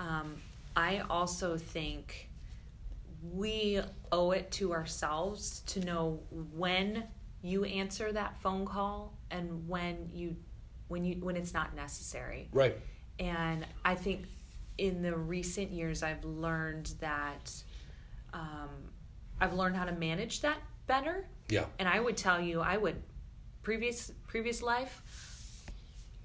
Um, 0.00 0.36
I 0.74 1.02
also 1.08 1.56
think 1.56 2.28
we 3.32 3.80
owe 4.12 4.32
it 4.32 4.50
to 4.52 4.72
ourselves 4.72 5.60
to 5.66 5.80
know 5.80 6.20
when 6.30 7.04
you 7.42 7.64
answer 7.64 8.12
that 8.12 8.36
phone 8.38 8.66
call 8.66 9.16
and 9.30 9.68
when 9.68 10.08
you 10.12 10.36
when 10.88 11.04
you 11.04 11.16
when 11.24 11.36
it's 11.36 11.54
not 11.54 11.74
necessary. 11.74 12.48
Right. 12.52 12.76
And 13.18 13.66
I 13.84 13.94
think 13.94 14.26
in 14.78 15.02
the 15.02 15.16
recent 15.16 15.70
years, 15.70 16.02
I've 16.02 16.24
learned 16.24 16.92
that 17.00 17.52
um, 18.34 18.68
I've 19.40 19.54
learned 19.54 19.76
how 19.76 19.84
to 19.84 19.92
manage 19.92 20.42
that 20.42 20.58
better. 20.86 21.26
Yeah. 21.48 21.66
And 21.78 21.88
I 21.88 22.00
would 22.00 22.16
tell 22.16 22.40
you, 22.40 22.60
I 22.60 22.76
would 22.76 22.96
previous 23.66 24.12
previous 24.28 24.62
life, 24.62 25.02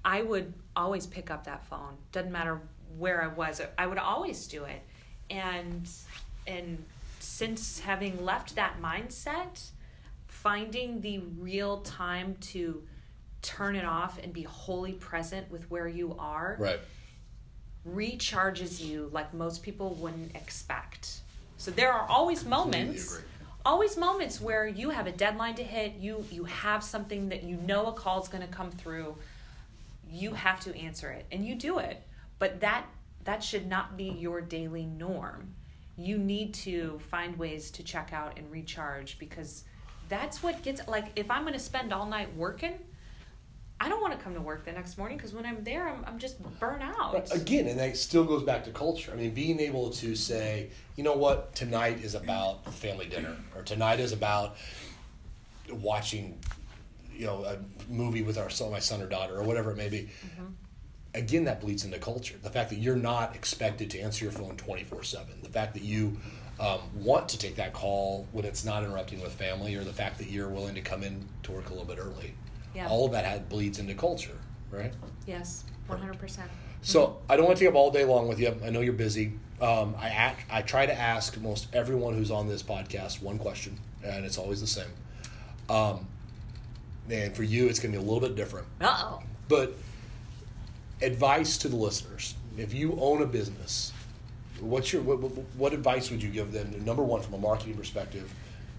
I 0.04 0.22
would 0.22 0.54
always 0.76 1.08
pick 1.08 1.28
up 1.28 1.42
that 1.46 1.64
phone. 1.64 1.96
Doesn't 2.12 2.30
matter 2.30 2.60
where 2.98 3.20
I 3.20 3.26
was. 3.26 3.60
I 3.76 3.88
would 3.88 3.98
always 3.98 4.46
do 4.46 4.62
it. 4.62 4.80
And 5.28 5.88
and 6.46 6.84
since 7.18 7.80
having 7.80 8.24
left 8.24 8.54
that 8.54 8.74
mindset, 8.80 9.70
finding 10.28 11.00
the 11.00 11.18
real 11.40 11.78
time 11.78 12.36
to 12.52 12.80
turn 13.42 13.74
it 13.74 13.84
off 13.84 14.20
and 14.22 14.32
be 14.32 14.42
wholly 14.44 14.92
present 14.92 15.50
with 15.50 15.68
where 15.68 15.88
you 15.88 16.14
are 16.20 16.56
Right. 16.60 16.78
recharges 17.88 18.80
you 18.80 19.10
like 19.12 19.34
most 19.34 19.64
people 19.64 19.94
wouldn't 19.96 20.36
expect. 20.36 21.22
So 21.56 21.72
there 21.72 21.92
are 21.92 22.08
always 22.08 22.44
moments. 22.44 23.20
Always 23.64 23.96
moments 23.96 24.40
where 24.40 24.66
you 24.66 24.90
have 24.90 25.06
a 25.06 25.12
deadline 25.12 25.54
to 25.56 25.62
hit, 25.62 25.94
you 25.94 26.24
you 26.30 26.44
have 26.44 26.82
something 26.82 27.28
that 27.30 27.42
you 27.42 27.56
know 27.56 27.86
a 27.86 27.92
call 27.92 28.22
is 28.22 28.28
going 28.28 28.46
to 28.46 28.52
come 28.52 28.70
through. 28.70 29.16
You 30.10 30.34
have 30.34 30.60
to 30.60 30.76
answer 30.76 31.10
it 31.10 31.26
and 31.32 31.46
you 31.46 31.54
do 31.54 31.78
it. 31.78 32.02
But 32.38 32.60
that 32.60 32.86
that 33.24 33.42
should 33.42 33.68
not 33.68 33.96
be 33.96 34.04
your 34.04 34.40
daily 34.40 34.84
norm. 34.84 35.54
You 35.96 36.18
need 36.18 36.54
to 36.54 37.00
find 37.10 37.38
ways 37.38 37.70
to 37.72 37.82
check 37.82 38.12
out 38.12 38.38
and 38.38 38.50
recharge 38.50 39.18
because 39.18 39.64
that's 40.08 40.42
what 40.42 40.62
gets 40.62 40.86
like 40.88 41.12
if 41.16 41.30
I'm 41.30 41.42
going 41.42 41.52
to 41.54 41.60
spend 41.60 41.92
all 41.92 42.06
night 42.06 42.34
working, 42.36 42.78
I 43.82 43.88
don't 43.88 44.00
want 44.00 44.16
to 44.16 44.18
come 44.22 44.34
to 44.34 44.40
work 44.40 44.64
the 44.64 44.70
next 44.70 44.96
morning 44.96 45.16
because 45.16 45.34
when 45.34 45.44
I'm 45.44 45.64
there, 45.64 45.88
I'm, 45.88 46.04
I'm 46.06 46.16
just 46.20 46.40
burnt 46.60 46.84
out. 46.84 47.14
Right. 47.14 47.34
Again, 47.34 47.66
and 47.66 47.80
that 47.80 47.96
still 47.96 48.22
goes 48.22 48.44
back 48.44 48.62
to 48.64 48.70
culture. 48.70 49.10
I 49.12 49.16
mean, 49.16 49.34
being 49.34 49.58
able 49.58 49.90
to 49.90 50.14
say, 50.14 50.70
you 50.94 51.02
know 51.02 51.14
what, 51.14 51.56
tonight 51.56 51.98
is 52.04 52.14
about 52.14 52.72
family 52.74 53.06
dinner, 53.06 53.34
or 53.56 53.62
tonight 53.62 53.98
is 53.98 54.12
about 54.12 54.56
watching, 55.68 56.38
you 57.12 57.26
know, 57.26 57.42
a 57.42 57.58
movie 57.90 58.22
with 58.22 58.38
our 58.38 58.50
son, 58.50 58.70
my 58.70 58.78
son 58.78 59.02
or 59.02 59.08
daughter, 59.08 59.36
or 59.36 59.42
whatever 59.42 59.72
it 59.72 59.76
may 59.76 59.88
be. 59.88 60.10
again, 61.14 61.44
that 61.46 61.60
bleeds 61.60 61.84
into 61.84 61.98
culture. 61.98 62.36
The 62.40 62.50
fact 62.50 62.70
that 62.70 62.78
you're 62.78 62.94
not 62.94 63.34
expected 63.34 63.90
to 63.90 63.98
answer 63.98 64.24
your 64.24 64.32
phone 64.32 64.56
24 64.56 65.02
7, 65.02 65.26
the 65.42 65.48
fact 65.48 65.74
that 65.74 65.82
you 65.82 66.16
um, 66.60 66.78
want 66.94 67.28
to 67.30 67.38
take 67.38 67.56
that 67.56 67.72
call 67.72 68.28
when 68.30 68.44
it's 68.44 68.64
not 68.64 68.84
interrupting 68.84 69.20
with 69.20 69.32
family, 69.32 69.74
or 69.74 69.82
the 69.82 69.92
fact 69.92 70.18
that 70.18 70.28
you're 70.28 70.50
willing 70.50 70.76
to 70.76 70.82
come 70.82 71.02
in 71.02 71.26
to 71.42 71.50
work 71.50 71.70
a 71.70 71.72
little 71.72 71.84
bit 71.84 71.98
early. 71.98 72.34
Yeah. 72.74 72.88
All 72.88 73.06
of 73.06 73.12
that 73.12 73.24
had, 73.24 73.48
bleeds 73.48 73.78
into 73.78 73.94
culture, 73.94 74.38
right? 74.70 74.92
Yes, 75.26 75.64
100%. 75.88 76.40
So 76.82 77.18
I 77.28 77.36
don't 77.36 77.46
want 77.46 77.58
to 77.58 77.64
take 77.64 77.70
up 77.70 77.76
all 77.76 77.90
day 77.90 78.04
long 78.04 78.28
with 78.28 78.40
you. 78.40 78.54
I 78.64 78.70
know 78.70 78.80
you're 78.80 78.92
busy. 78.92 79.32
Um, 79.60 79.94
I 79.98 80.08
act, 80.08 80.44
I 80.50 80.62
try 80.62 80.86
to 80.86 80.92
ask 80.92 81.40
most 81.40 81.68
everyone 81.72 82.14
who's 82.14 82.32
on 82.32 82.48
this 82.48 82.62
podcast 82.62 83.22
one 83.22 83.38
question, 83.38 83.78
and 84.02 84.24
it's 84.24 84.36
always 84.38 84.60
the 84.60 84.66
same. 84.66 84.90
Um, 85.68 86.06
and 87.08 87.34
for 87.34 87.44
you, 87.44 87.68
it's 87.68 87.78
going 87.78 87.92
to 87.92 87.98
be 87.98 88.04
a 88.04 88.06
little 88.06 88.26
bit 88.26 88.34
different. 88.36 88.66
Uh 88.80 89.02
oh. 89.04 89.22
But 89.48 89.74
advice 91.00 91.56
to 91.58 91.68
the 91.68 91.76
listeners: 91.76 92.34
If 92.56 92.74
you 92.74 92.98
own 93.00 93.22
a 93.22 93.26
business, 93.26 93.92
what's 94.60 94.92
your 94.92 95.02
what, 95.02 95.20
what, 95.20 95.32
what 95.56 95.72
advice 95.72 96.10
would 96.10 96.22
you 96.22 96.30
give 96.30 96.52
them? 96.52 96.84
Number 96.84 97.02
one, 97.04 97.22
from 97.22 97.34
a 97.34 97.38
marketing 97.38 97.76
perspective, 97.76 98.32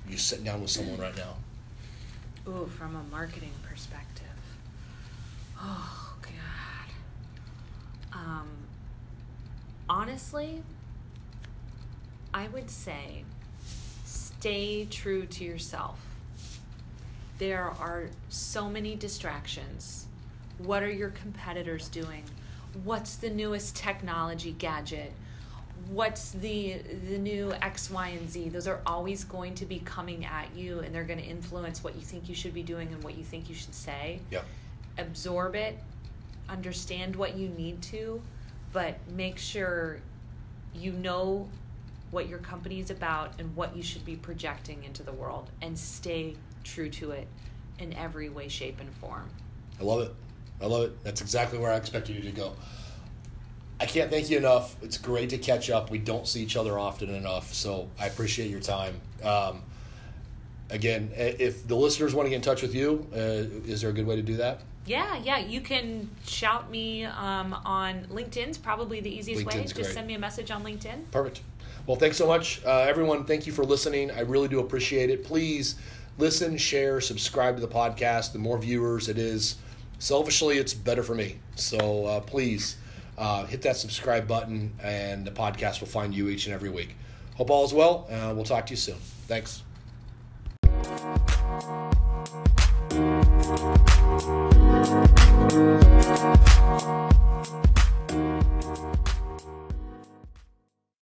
you 0.10 0.18
sitting 0.18 0.44
down 0.46 0.62
with 0.62 0.70
someone 0.70 1.00
right 1.00 1.16
now. 1.16 1.36
Ooh, 2.48 2.70
from 2.78 2.96
a 2.96 3.04
marketing 3.12 3.52
perspective. 3.84 4.26
Oh, 5.60 6.14
God. 6.22 6.90
Um, 8.14 8.50
honestly, 9.90 10.64
I 12.34 12.48
would 12.48 12.70
say 12.70 13.24
stay 14.06 14.86
true 14.86 15.26
to 15.26 15.44
yourself. 15.44 16.00
There 17.40 17.74
are 17.80 18.08
so 18.30 18.70
many 18.70 18.96
distractions. 18.96 20.06
What 20.60 20.84
are 20.84 20.92
your 20.92 21.10
competitors 21.10 21.90
doing? 21.90 22.24
What's 22.84 23.18
the 23.18 23.30
newest 23.30 23.76
technology 23.76 24.54
gadget? 24.58 25.12
What's 25.90 26.32
the 26.32 26.78
the 27.10 27.18
new 27.18 27.54
X, 27.62 27.92
Y, 27.92 28.08
and 28.10 28.30
Z? 28.30 28.50
Those 28.50 28.68
are 28.68 28.82
always 28.86 29.24
going 29.24 29.54
to 29.56 29.66
be 29.66 29.80
coming 29.80 30.26
at 30.26 30.56
you, 30.56 30.80
and 30.80 30.94
they're 30.94 31.04
going 31.04 31.20
to 31.20 31.26
influence 31.26 31.84
what 31.84 31.96
you 31.96 32.02
think 32.02 32.30
you 32.30 32.36
should 32.36 32.54
be 32.54 32.64
doing 32.64 32.88
and 32.94 33.04
what 33.04 33.18
you 33.18 33.24
think 33.24 33.50
you 33.50 33.56
should 33.56 33.76
say 33.76 34.20
Yeah. 34.32 34.42
absorb 34.98 35.56
it, 35.56 35.78
understand 36.50 37.16
what 37.16 37.36
you 37.38 37.50
need 37.50 37.82
to, 37.84 38.22
but 38.72 38.98
make 39.12 39.38
sure 39.38 40.00
you 40.74 40.94
know 40.94 41.48
what 42.12 42.28
your 42.30 42.40
company 42.40 42.80
is 42.80 42.90
about 42.90 43.34
and 43.40 43.56
what 43.56 43.76
you 43.76 43.84
should 43.84 44.06
be 44.06 44.16
projecting 44.16 44.84
into 44.84 45.04
the 45.04 45.12
world 45.14 45.50
and 45.62 45.78
stay 45.78 46.36
true 46.64 46.90
to 46.90 47.12
it 47.12 47.28
in 47.80 47.94
every 47.94 48.30
way, 48.30 48.48
shape, 48.48 48.80
and 48.80 48.90
form. 48.96 49.30
I 49.80 49.84
love 49.84 50.02
it. 50.02 50.14
I 50.62 50.68
love 50.68 50.84
it. 50.84 51.04
That's 51.04 51.22
exactly 51.22 51.60
where 51.60 51.72
I 51.72 51.76
expected 51.76 52.16
you 52.16 52.22
to 52.22 52.32
go. 52.32 52.54
I 53.84 53.86
can't 53.86 54.10
thank 54.10 54.30
you 54.30 54.38
enough. 54.38 54.82
It's 54.82 54.98
great 54.98 55.32
to 55.32 55.38
catch 55.38 55.70
up. 55.70 55.92
We 55.92 55.98
don't 55.98 56.26
see 56.26 56.42
each 56.42 56.56
other 56.56 56.80
often 56.80 57.14
enough, 57.14 57.54
so 57.54 57.90
I 58.00 58.06
appreciate 58.08 58.50
your 58.50 58.62
time. 58.62 58.96
Um, 59.22 59.62
again, 60.70 61.12
if 61.18 61.68
the 61.68 61.76
listeners 61.76 62.16
want 62.16 62.28
to 62.28 62.30
get 62.30 62.38
in 62.38 62.42
touch 62.44 62.62
with 62.62 62.74
you, 62.74 63.06
uh, 63.14 63.18
is 63.70 63.82
there 63.82 63.90
a 63.90 63.94
good 63.94 64.08
way 64.08 64.16
to 64.16 64.22
do 64.22 64.38
that? 64.38 64.62
Yeah, 64.86 65.18
yeah, 65.18 65.40
you 65.40 65.60
can 65.60 66.10
shout 66.26 66.72
me 66.72 67.04
um, 67.04 67.54
on 67.66 68.06
LinkedIn's 68.06 68.58
probably 68.58 69.02
the 69.02 69.14
easiest 69.14 69.46
way. 69.46 69.52
LinkedIn's 69.52 69.74
Just 69.74 69.76
great. 69.76 69.94
send 69.94 70.08
me 70.08 70.14
a 70.14 70.20
message 70.20 70.50
on 70.50 70.64
LinkedIn. 70.64 71.12
Perfect. 71.12 71.42
Well, 71.86 71.98
thanks 71.98 72.16
so 72.16 72.26
much, 72.26 72.64
uh, 72.64 72.86
everyone. 72.88 73.26
Thank 73.26 73.46
you 73.46 73.52
for 73.52 73.66
listening. 73.66 74.12
I 74.12 74.22
really 74.22 74.48
do 74.48 74.62
appreciate 74.62 75.10
it. 75.10 75.26
Please 75.26 75.76
listen, 76.18 76.58
share, 76.58 77.02
subscribe 77.02 77.56
to 77.56 77.62
the 77.62 77.68
podcast. 77.68 78.32
The 78.32 78.40
more 78.40 78.58
viewers 78.58 79.10
it 79.10 79.18
is, 79.18 79.58
selfishly, 80.00 80.58
it's 80.58 80.74
better 80.74 81.04
for 81.04 81.16
me. 81.16 81.40
So 81.58 82.06
uh, 82.06 82.20
please 82.22 82.78
uh, 83.18 83.46
hit 83.46 83.62
that 83.64 83.78
subscribe 83.78 84.28
button, 84.28 84.74
and 84.82 85.26
the 85.26 85.32
podcast 85.32 85.80
will 85.80 85.88
find 85.88 86.14
you 86.14 86.30
each 86.30 86.46
and 86.46 86.54
every 86.54 86.70
week. 86.70 86.96
Hope 87.36 87.50
all 87.50 87.66
is 87.66 87.74
well. 87.74 88.08
and 88.10 88.36
we'll 88.36 88.46
talk 88.46 88.66
to 88.68 88.72
you 88.72 88.78
soon. 88.78 88.98
Thanks. 89.28 89.64